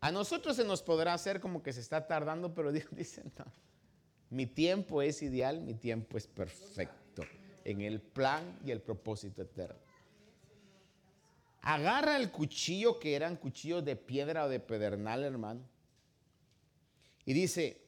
[0.00, 3.44] A nosotros se nos podrá hacer como que se está tardando, pero Dios dice, no,
[4.30, 7.22] mi tiempo es ideal, mi tiempo es perfecto
[7.64, 9.78] en el plan y el propósito eterno.
[11.62, 15.62] Agarra el cuchillo, que eran cuchillos de piedra o de pedernal, hermano.
[17.24, 17.83] Y dice,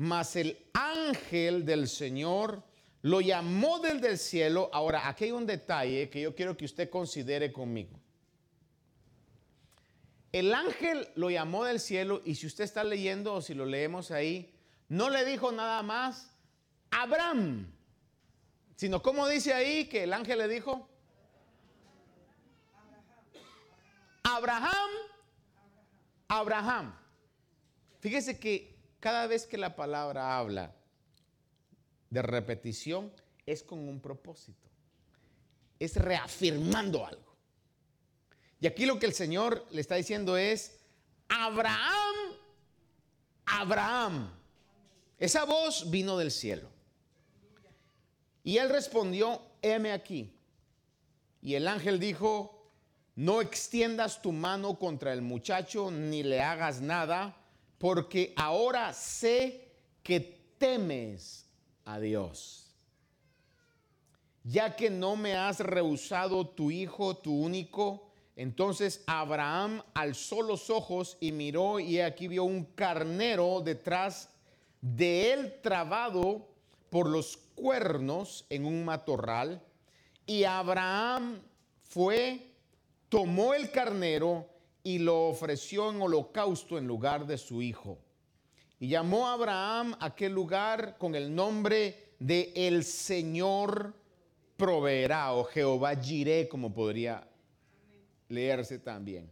[0.00, 2.62] mas el ángel del Señor
[3.02, 4.70] lo llamó del del cielo.
[4.72, 8.00] Ahora, aquí hay un detalle que yo quiero que usted considere conmigo.
[10.32, 14.10] El ángel lo llamó del cielo y si usted está leyendo o si lo leemos
[14.10, 14.54] ahí,
[14.88, 16.34] no le dijo nada más,
[16.90, 17.70] Abraham.
[18.76, 20.88] Sino, ¿cómo dice ahí que el ángel le dijo?
[24.22, 24.90] Abraham,
[26.26, 26.94] Abraham.
[27.98, 28.69] Fíjese que
[29.00, 30.74] cada vez que la palabra habla
[32.10, 33.12] de repetición
[33.46, 34.68] es con un propósito.
[35.78, 37.34] Es reafirmando algo.
[38.60, 40.78] Y aquí lo que el Señor le está diciendo es,
[41.28, 42.16] Abraham,
[43.46, 44.30] Abraham.
[45.18, 46.68] Esa voz vino del cielo.
[48.44, 50.36] Y él respondió, heme aquí.
[51.40, 52.70] Y el ángel dijo,
[53.16, 57.36] no extiendas tu mano contra el muchacho ni le hagas nada,
[57.80, 59.72] porque ahora sé
[60.02, 60.20] que
[60.58, 61.46] temes
[61.86, 62.76] a Dios.
[64.44, 71.16] Ya que no me has rehusado tu hijo, tu único, entonces Abraham alzó los ojos
[71.20, 74.28] y miró y aquí vio un carnero detrás
[74.82, 76.48] de él trabado
[76.90, 79.62] por los cuernos en un matorral
[80.26, 81.40] y Abraham
[81.82, 82.52] fue,
[83.08, 84.46] tomó el carnero
[84.82, 87.98] y lo ofreció en holocausto en lugar de su hijo.
[88.78, 93.94] Y llamó a Abraham aquel lugar con el nombre de el Señor
[94.56, 97.26] proveerá o Jehová Jiré, como podría
[98.28, 99.30] leerse también.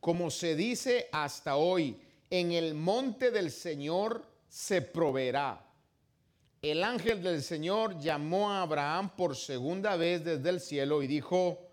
[0.00, 1.96] Como se dice hasta hoy,
[2.30, 5.64] en el monte del Señor se proveerá
[6.70, 11.63] el ángel del Señor llamó a Abraham por segunda vez desde el cielo y dijo,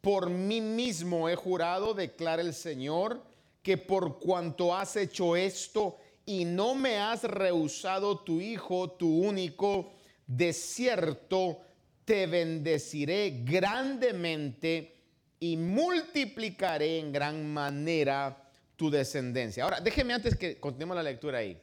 [0.00, 3.22] por mí mismo he jurado, declara el Señor,
[3.62, 9.92] que por cuanto has hecho esto y no me has rehusado tu hijo, tu único,
[10.26, 11.60] de cierto
[12.04, 14.94] te bendeciré grandemente
[15.40, 19.64] y multiplicaré en gran manera tu descendencia.
[19.64, 21.60] Ahora, déjeme antes que continuemos la lectura ahí.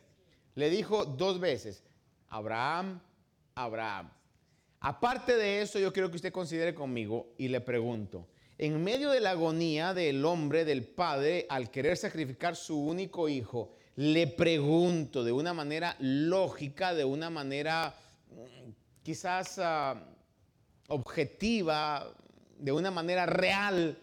[0.55, 1.83] Le dijo dos veces,
[2.29, 3.01] Abraham,
[3.55, 4.11] Abraham.
[4.85, 8.27] Aparte de eso, yo quiero que usted considere conmigo y le pregunto,
[8.57, 13.71] en medio de la agonía del hombre, del padre, al querer sacrificar su único hijo,
[13.95, 17.95] le pregunto de una manera lógica, de una manera
[18.29, 18.71] mm,
[19.03, 19.97] quizás uh,
[20.89, 22.13] objetiva,
[22.59, 23.97] de una manera real,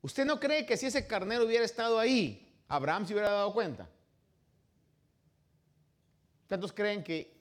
[0.00, 3.86] ¿usted no cree que si ese carnero hubiera estado ahí, Abraham se hubiera dado cuenta?
[6.48, 7.31] ¿Cuántos creen que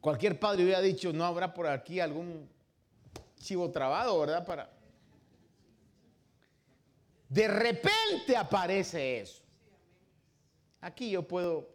[0.00, 2.48] cualquier padre hubiera dicho, no habrá por aquí algún
[3.38, 4.44] chivo trabado, ¿verdad?
[4.44, 4.70] Para...
[7.28, 9.42] De repente aparece eso.
[10.80, 11.68] Aquí yo puedo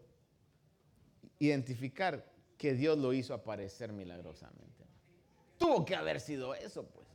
[1.40, 2.26] identificar
[2.58, 4.86] que Dios lo hizo aparecer milagrosamente.
[5.58, 7.08] Tuvo que haber sido eso, pues.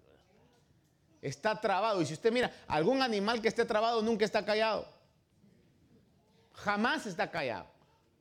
[1.22, 2.02] Está trabado.
[2.02, 4.86] Y si usted mira, algún animal que esté trabado nunca está callado.
[6.52, 7.75] Jamás está callado.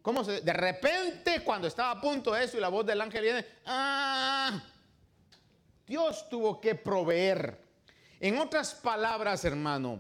[0.06, 3.24] ¿Cómo se, de repente, cuando estaba a punto de eso y la voz del ángel
[3.24, 4.62] viene, ¡ah!
[5.88, 7.60] Dios tuvo que proveer.
[8.20, 10.00] En otras palabras, hermano,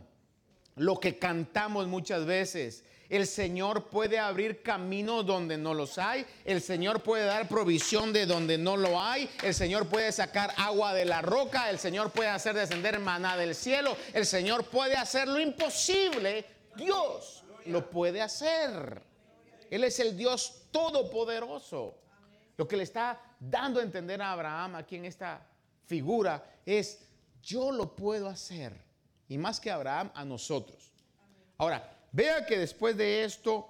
[0.75, 6.23] lo que cantamos muchas veces, el Señor puede abrir caminos donde no los hay.
[6.45, 9.27] El Señor puede dar provisión de donde no lo hay.
[9.41, 11.71] El Señor puede sacar agua de la roca.
[11.71, 13.97] El Señor puede hacer descender maná del cielo.
[14.13, 16.45] El Señor puede hacer lo imposible.
[16.75, 19.14] Dios lo puede hacer.
[19.69, 21.97] Él es el Dios todopoderoso.
[22.57, 25.45] Lo que le está dando a entender a Abraham aquí en esta
[25.85, 27.05] figura es,
[27.41, 28.73] yo lo puedo hacer.
[29.27, 30.91] Y más que Abraham, a nosotros.
[31.57, 33.67] Ahora, Vea que después de esto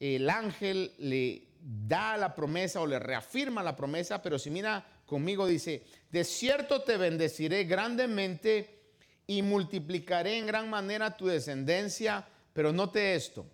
[0.00, 5.46] el ángel le da la promesa o le reafirma la promesa, pero si mira conmigo
[5.46, 8.80] dice, de cierto te bendeciré grandemente
[9.26, 13.44] y multiplicaré en gran manera tu descendencia, pero note esto,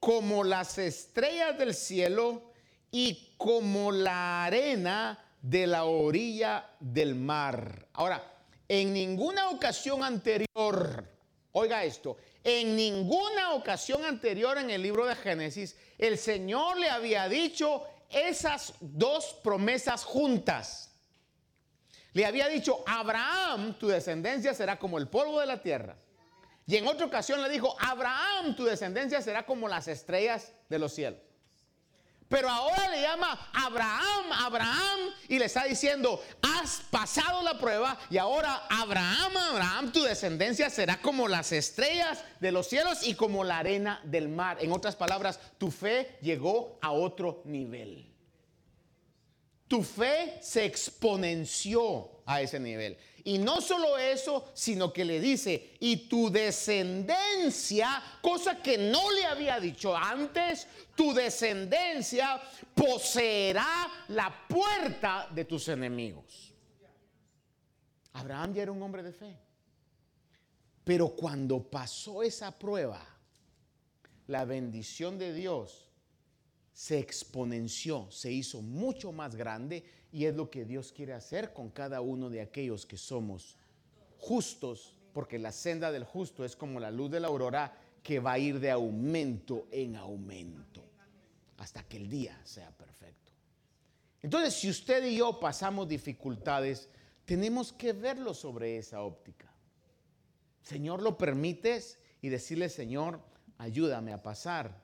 [0.00, 2.50] como las estrellas del cielo
[2.90, 7.86] y como la arena de la orilla del mar.
[7.92, 8.24] Ahora,
[8.66, 11.04] en ninguna ocasión anterior,
[11.52, 17.28] oiga esto, en ninguna ocasión anterior en el libro de Génesis, el Señor le había
[17.28, 20.90] dicho esas dos promesas juntas.
[22.12, 25.96] Le había dicho, Abraham, tu descendencia será como el polvo de la tierra.
[26.70, 30.94] Y en otra ocasión le dijo, Abraham, tu descendencia será como las estrellas de los
[30.94, 31.18] cielos.
[32.28, 38.18] Pero ahora le llama Abraham, Abraham, y le está diciendo, has pasado la prueba y
[38.18, 43.58] ahora Abraham, Abraham, tu descendencia será como las estrellas de los cielos y como la
[43.58, 44.58] arena del mar.
[44.60, 48.14] En otras palabras, tu fe llegó a otro nivel.
[49.66, 52.96] Tu fe se exponenció a ese nivel.
[53.24, 59.24] Y no solo eso, sino que le dice, y tu descendencia, cosa que no le
[59.24, 60.66] había dicho antes,
[60.96, 62.40] tu descendencia
[62.74, 66.54] poseerá la puerta de tus enemigos.
[68.12, 69.38] Abraham ya era un hombre de fe.
[70.84, 73.04] Pero cuando pasó esa prueba,
[74.26, 75.88] la bendición de Dios
[76.72, 81.70] se exponenció, se hizo mucho más grande y es lo que Dios quiere hacer con
[81.70, 83.56] cada uno de aquellos que somos
[84.18, 88.32] justos, porque la senda del justo es como la luz de la aurora que va
[88.32, 90.84] a ir de aumento en aumento
[91.58, 93.32] hasta que el día sea perfecto.
[94.22, 96.88] Entonces, si usted y yo pasamos dificultades,
[97.24, 99.52] tenemos que verlo sobre esa óptica.
[100.62, 103.20] Señor, lo permites y decirle, Señor,
[103.58, 104.82] ayúdame a pasar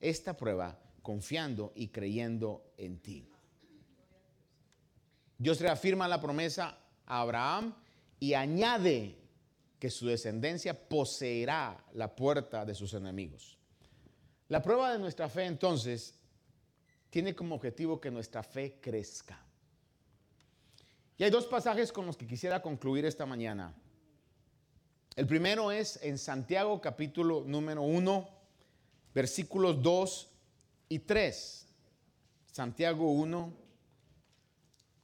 [0.00, 3.31] esta prueba confiando y creyendo en ti.
[5.42, 7.74] Dios reafirma la promesa a Abraham
[8.20, 9.18] y añade
[9.80, 13.58] que su descendencia poseerá la puerta de sus enemigos.
[14.46, 16.14] La prueba de nuestra fe entonces
[17.10, 19.44] tiene como objetivo que nuestra fe crezca.
[21.18, 23.74] Y hay dos pasajes con los que quisiera concluir esta mañana.
[25.16, 28.28] El primero es en Santiago capítulo número 1,
[29.12, 30.30] versículos 2
[30.88, 31.66] y 3.
[32.46, 33.61] Santiago 1,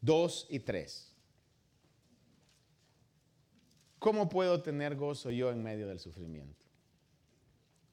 [0.01, 1.13] 2 y 3.
[3.99, 6.65] ¿Cómo puedo tener gozo yo en medio del sufrimiento?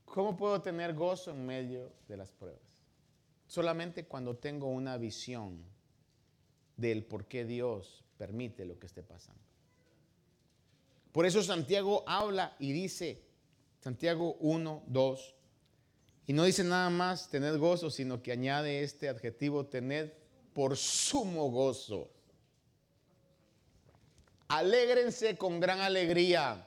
[0.05, 2.61] ¿Cómo puedo tener gozo en medio de las pruebas?
[3.47, 5.63] Solamente cuando tengo una visión
[6.77, 9.41] del por qué Dios permite lo que esté pasando.
[11.11, 13.21] Por eso Santiago habla y dice,
[13.79, 15.35] Santiago 1, 2.
[16.27, 20.24] Y no dice nada más tener gozo, sino que añade este adjetivo, tener
[20.55, 22.09] por sumo gozo.
[24.47, 26.65] Alégrense con gran alegría.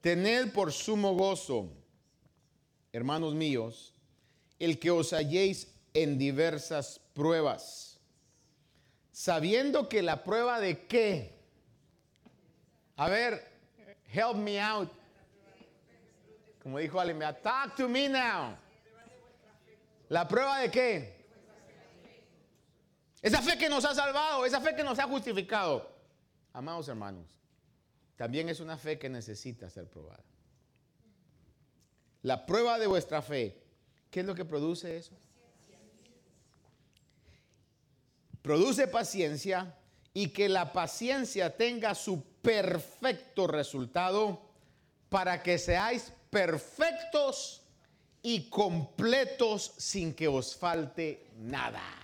[0.00, 1.70] Tened por sumo gozo,
[2.92, 3.94] hermanos míos,
[4.58, 8.00] el que os halléis en diversas pruebas,
[9.12, 11.38] sabiendo que la prueba de qué?
[12.96, 13.46] A ver,
[14.12, 14.90] help me out.
[16.62, 18.56] Como dijo Alemea, talk to me now.
[20.08, 21.19] ¿La prueba de qué?
[23.22, 25.90] Esa fe que nos ha salvado, esa fe que nos ha justificado.
[26.52, 27.26] Amados hermanos,
[28.16, 30.24] también es una fe que necesita ser probada.
[32.22, 33.62] La prueba de vuestra fe,
[34.10, 35.12] ¿qué es lo que produce eso?
[38.42, 39.74] Produce paciencia
[40.14, 44.40] y que la paciencia tenga su perfecto resultado
[45.08, 47.62] para que seáis perfectos
[48.22, 51.99] y completos sin que os falte nada.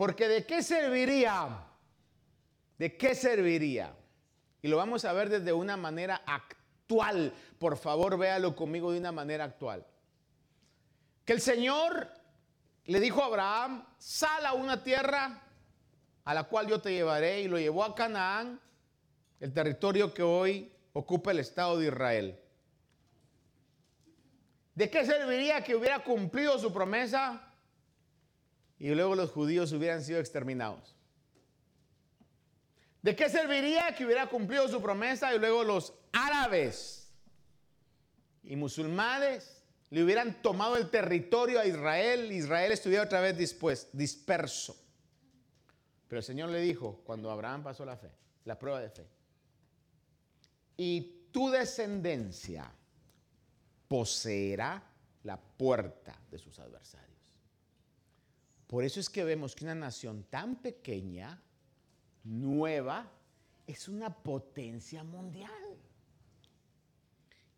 [0.00, 1.62] Porque de qué serviría,
[2.78, 3.94] de qué serviría,
[4.62, 9.12] y lo vamos a ver desde una manera actual, por favor véalo conmigo de una
[9.12, 9.86] manera actual,
[11.26, 12.08] que el Señor
[12.86, 15.42] le dijo a Abraham, sal a una tierra
[16.24, 18.58] a la cual yo te llevaré, y lo llevó a Canaán,
[19.38, 22.40] el territorio que hoy ocupa el Estado de Israel.
[24.74, 27.49] ¿De qué serviría que hubiera cumplido su promesa
[28.80, 30.96] y luego los judíos hubieran sido exterminados?
[33.02, 37.12] ¿De qué serviría que hubiera cumplido su promesa y luego los árabes
[38.42, 43.36] y musulmanes le hubieran tomado el territorio a Israel, Israel estuviera otra vez
[43.92, 44.76] disperso?
[46.08, 48.10] Pero el Señor le dijo cuando Abraham pasó la fe,
[48.44, 49.06] la prueba de fe,
[50.76, 52.70] y tu descendencia
[53.88, 54.82] poseerá
[55.24, 57.09] la puerta de sus adversarios.
[58.70, 61.42] Por eso es que vemos que una nación tan pequeña,
[62.22, 63.10] nueva,
[63.66, 65.76] es una potencia mundial.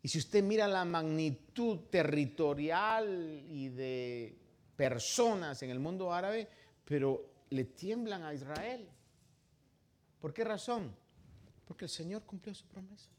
[0.01, 4.35] Y si usted mira la magnitud territorial y de
[4.75, 6.49] personas en el mundo árabe,
[6.83, 8.89] pero le tiemblan a Israel.
[10.19, 10.95] ¿Por qué razón?
[11.67, 13.11] Porque el Señor cumplió su promesa.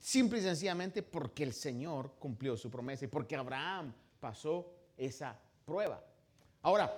[0.00, 6.05] Simple y sencillamente porque el Señor cumplió su promesa y porque Abraham pasó esa prueba.
[6.66, 6.92] Ahora,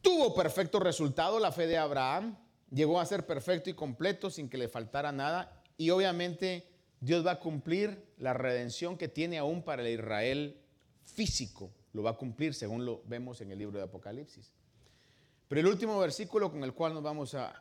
[0.00, 2.38] tuvo perfecto resultado la fe de Abraham,
[2.70, 6.68] llegó a ser perfecto y completo sin que le faltara nada y obviamente
[7.00, 10.56] Dios va a cumplir la redención que tiene aún para el Israel
[11.02, 14.52] físico, lo va a cumplir según lo vemos en el libro de Apocalipsis.
[15.48, 17.60] Pero el último versículo con el cual nos vamos a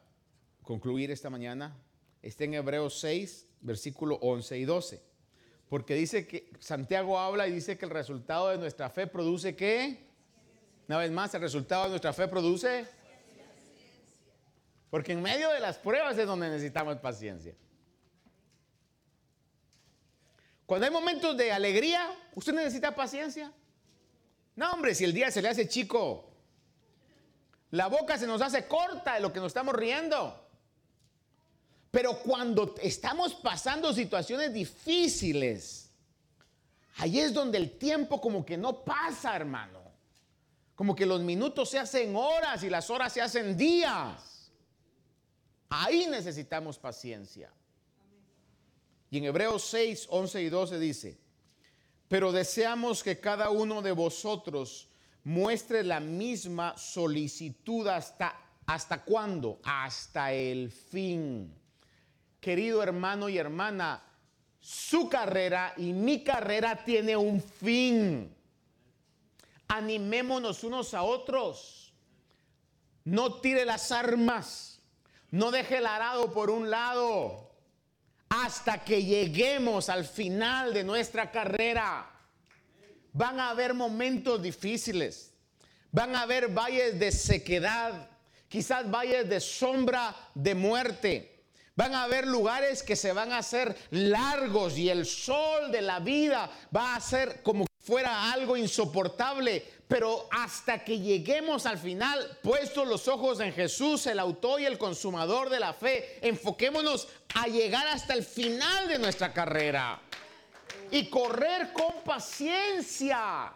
[0.61, 1.75] concluir esta mañana
[2.21, 5.06] está en Hebreos 6, versículo 11 y 12.
[5.69, 10.07] Porque dice que Santiago habla y dice que el resultado de nuestra fe produce qué?
[10.87, 12.85] Una vez más, el resultado de nuestra fe produce.
[14.89, 17.53] Porque en medio de las pruebas es donde necesitamos paciencia.
[20.65, 23.51] Cuando hay momentos de alegría, ¿usted necesita paciencia?
[24.55, 26.29] No, hombre, si el día se le hace chico,
[27.71, 30.46] la boca se nos hace corta de lo que nos estamos riendo.
[31.97, 35.89] Pero cuando estamos pasando situaciones difíciles,
[36.97, 39.79] ahí es donde el tiempo como que no pasa, hermano.
[40.75, 44.51] Como que los minutos se hacen horas y las horas se hacen días.
[45.69, 47.51] Ahí necesitamos paciencia.
[49.09, 51.17] Y en Hebreos 6, 11 y 12 dice,
[52.07, 54.87] pero deseamos que cada uno de vosotros
[55.23, 59.59] muestre la misma solicitud hasta, ¿hasta cuándo?
[59.63, 61.57] Hasta el fin
[62.47, 64.01] querido hermano y hermana,
[64.57, 68.33] su carrera y mi carrera tiene un fin.
[69.67, 71.91] Animémonos unos a otros.
[73.03, 74.79] No tire las armas.
[75.29, 77.51] No deje el arado por un lado.
[78.29, 82.09] Hasta que lleguemos al final de nuestra carrera.
[83.11, 85.33] Van a haber momentos difíciles.
[85.91, 88.09] Van a haber valles de sequedad.
[88.47, 91.36] Quizás valles de sombra de muerte
[91.77, 95.99] Van a haber lugares que se van a hacer largos y el sol de la
[95.99, 99.63] vida va a ser como si fuera algo insoportable.
[99.87, 104.79] Pero hasta que lleguemos al final, puestos los ojos en Jesús, el autor y el
[104.79, 110.01] consumador de la fe, enfoquémonos a llegar hasta el final de nuestra carrera
[110.89, 113.53] y correr con paciencia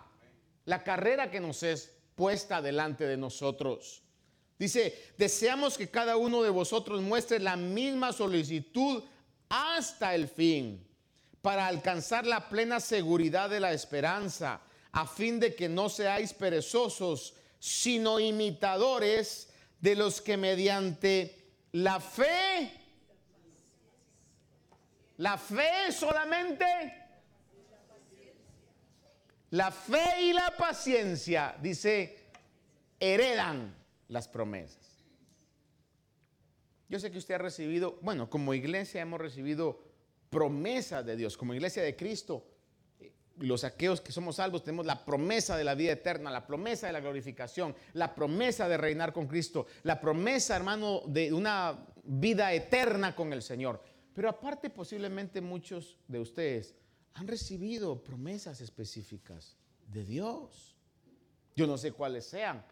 [0.65, 4.03] la carrera que nos es puesta delante de nosotros.
[4.61, 9.03] Dice, deseamos que cada uno de vosotros muestre la misma solicitud
[9.49, 10.87] hasta el fin,
[11.41, 17.33] para alcanzar la plena seguridad de la esperanza, a fin de que no seáis perezosos,
[17.57, 19.49] sino imitadores
[19.79, 22.71] de los que mediante la fe,
[25.17, 26.65] la fe solamente,
[29.49, 32.29] la fe y la paciencia, dice,
[32.99, 33.80] heredan
[34.11, 35.01] las promesas.
[36.89, 39.81] Yo sé que usted ha recibido, bueno, como iglesia hemos recibido
[40.29, 42.45] promesas de Dios, como iglesia de Cristo,
[42.99, 46.87] eh, los aqueos que somos salvos tenemos la promesa de la vida eterna, la promesa
[46.87, 52.53] de la glorificación, la promesa de reinar con Cristo, la promesa, hermano, de una vida
[52.53, 53.81] eterna con el Señor.
[54.13, 56.75] Pero aparte posiblemente muchos de ustedes
[57.13, 59.55] han recibido promesas específicas
[59.87, 60.75] de Dios.
[61.55, 62.65] Yo no sé cuáles sean,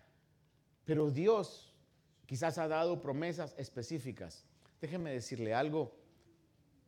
[0.89, 1.71] pero Dios
[2.25, 4.43] quizás ha dado promesas específicas.
[4.81, 5.95] Déjeme decirle algo,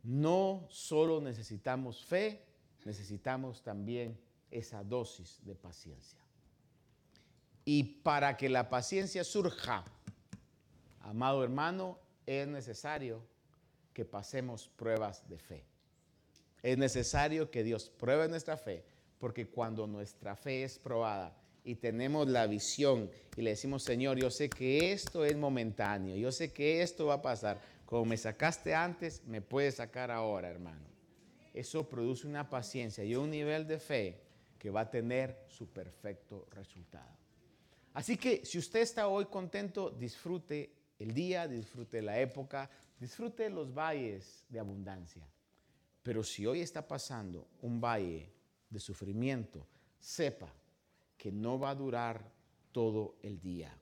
[0.02, 2.42] no solo necesitamos fe,
[2.84, 4.18] necesitamos también
[4.50, 6.18] esa dosis de paciencia.
[7.64, 9.84] Y para que la paciencia surja,
[11.02, 11.96] amado hermano,
[12.26, 13.22] es necesario
[13.92, 15.64] que pasemos pruebas de fe.
[16.60, 18.84] Es necesario que Dios pruebe nuestra fe,
[19.20, 24.30] porque cuando nuestra fe es probada, y tenemos la visión y le decimos, Señor, yo
[24.30, 27.60] sé que esto es momentáneo, yo sé que esto va a pasar.
[27.86, 30.86] Como me sacaste antes, me puedes sacar ahora, hermano.
[31.54, 34.20] Eso produce una paciencia y un nivel de fe
[34.58, 37.16] que va a tener su perfecto resultado.
[37.92, 43.72] Así que si usted está hoy contento, disfrute el día, disfrute la época, disfrute los
[43.72, 45.28] valles de abundancia.
[46.02, 48.32] Pero si hoy está pasando un valle
[48.70, 49.66] de sufrimiento,
[50.00, 50.52] sepa
[51.22, 52.20] que no va a durar
[52.72, 53.72] todo el día.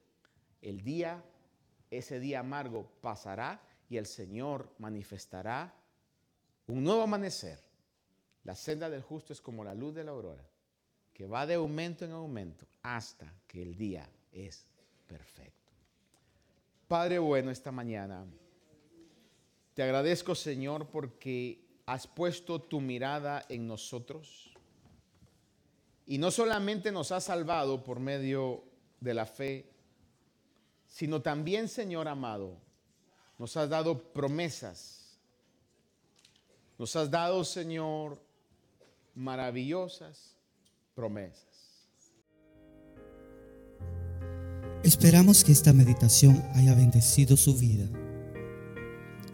[0.60, 1.24] El día,
[1.90, 5.74] ese día amargo pasará y el Señor manifestará
[6.66, 7.58] un nuevo amanecer.
[8.44, 10.46] La senda del justo es como la luz de la aurora,
[11.14, 14.66] que va de aumento en aumento hasta que el día es
[15.06, 15.72] perfecto.
[16.88, 18.26] Padre bueno, esta mañana
[19.72, 24.49] te agradezco Señor porque has puesto tu mirada en nosotros
[26.10, 28.64] y no solamente nos ha salvado por medio
[28.98, 29.70] de la fe,
[30.88, 32.56] sino también, Señor amado,
[33.38, 35.20] nos has dado promesas.
[36.78, 38.20] Nos has dado, Señor,
[39.14, 40.34] maravillosas
[40.96, 41.86] promesas.
[44.82, 47.88] Esperamos que esta meditación haya bendecido su vida.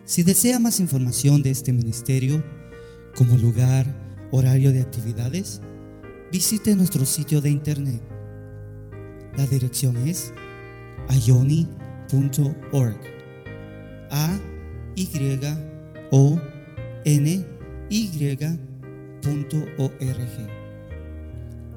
[0.05, 2.45] Si desea más información de este ministerio,
[3.17, 3.87] como lugar,
[4.31, 5.63] horario de actividades,
[6.31, 8.01] visite nuestro sitio de internet.
[9.37, 10.33] La dirección es
[11.09, 12.97] ayoni.org.
[14.11, 14.39] A
[14.95, 15.09] Y
[16.11, 16.41] O
[17.05, 17.45] N.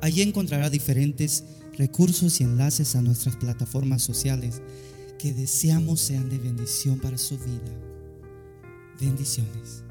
[0.01, 1.43] Allí encontrará diferentes
[1.77, 4.61] recursos y enlaces a nuestras plataformas sociales
[5.17, 7.73] que deseamos sean de bendición para su vida.
[8.99, 9.83] Bendiciones.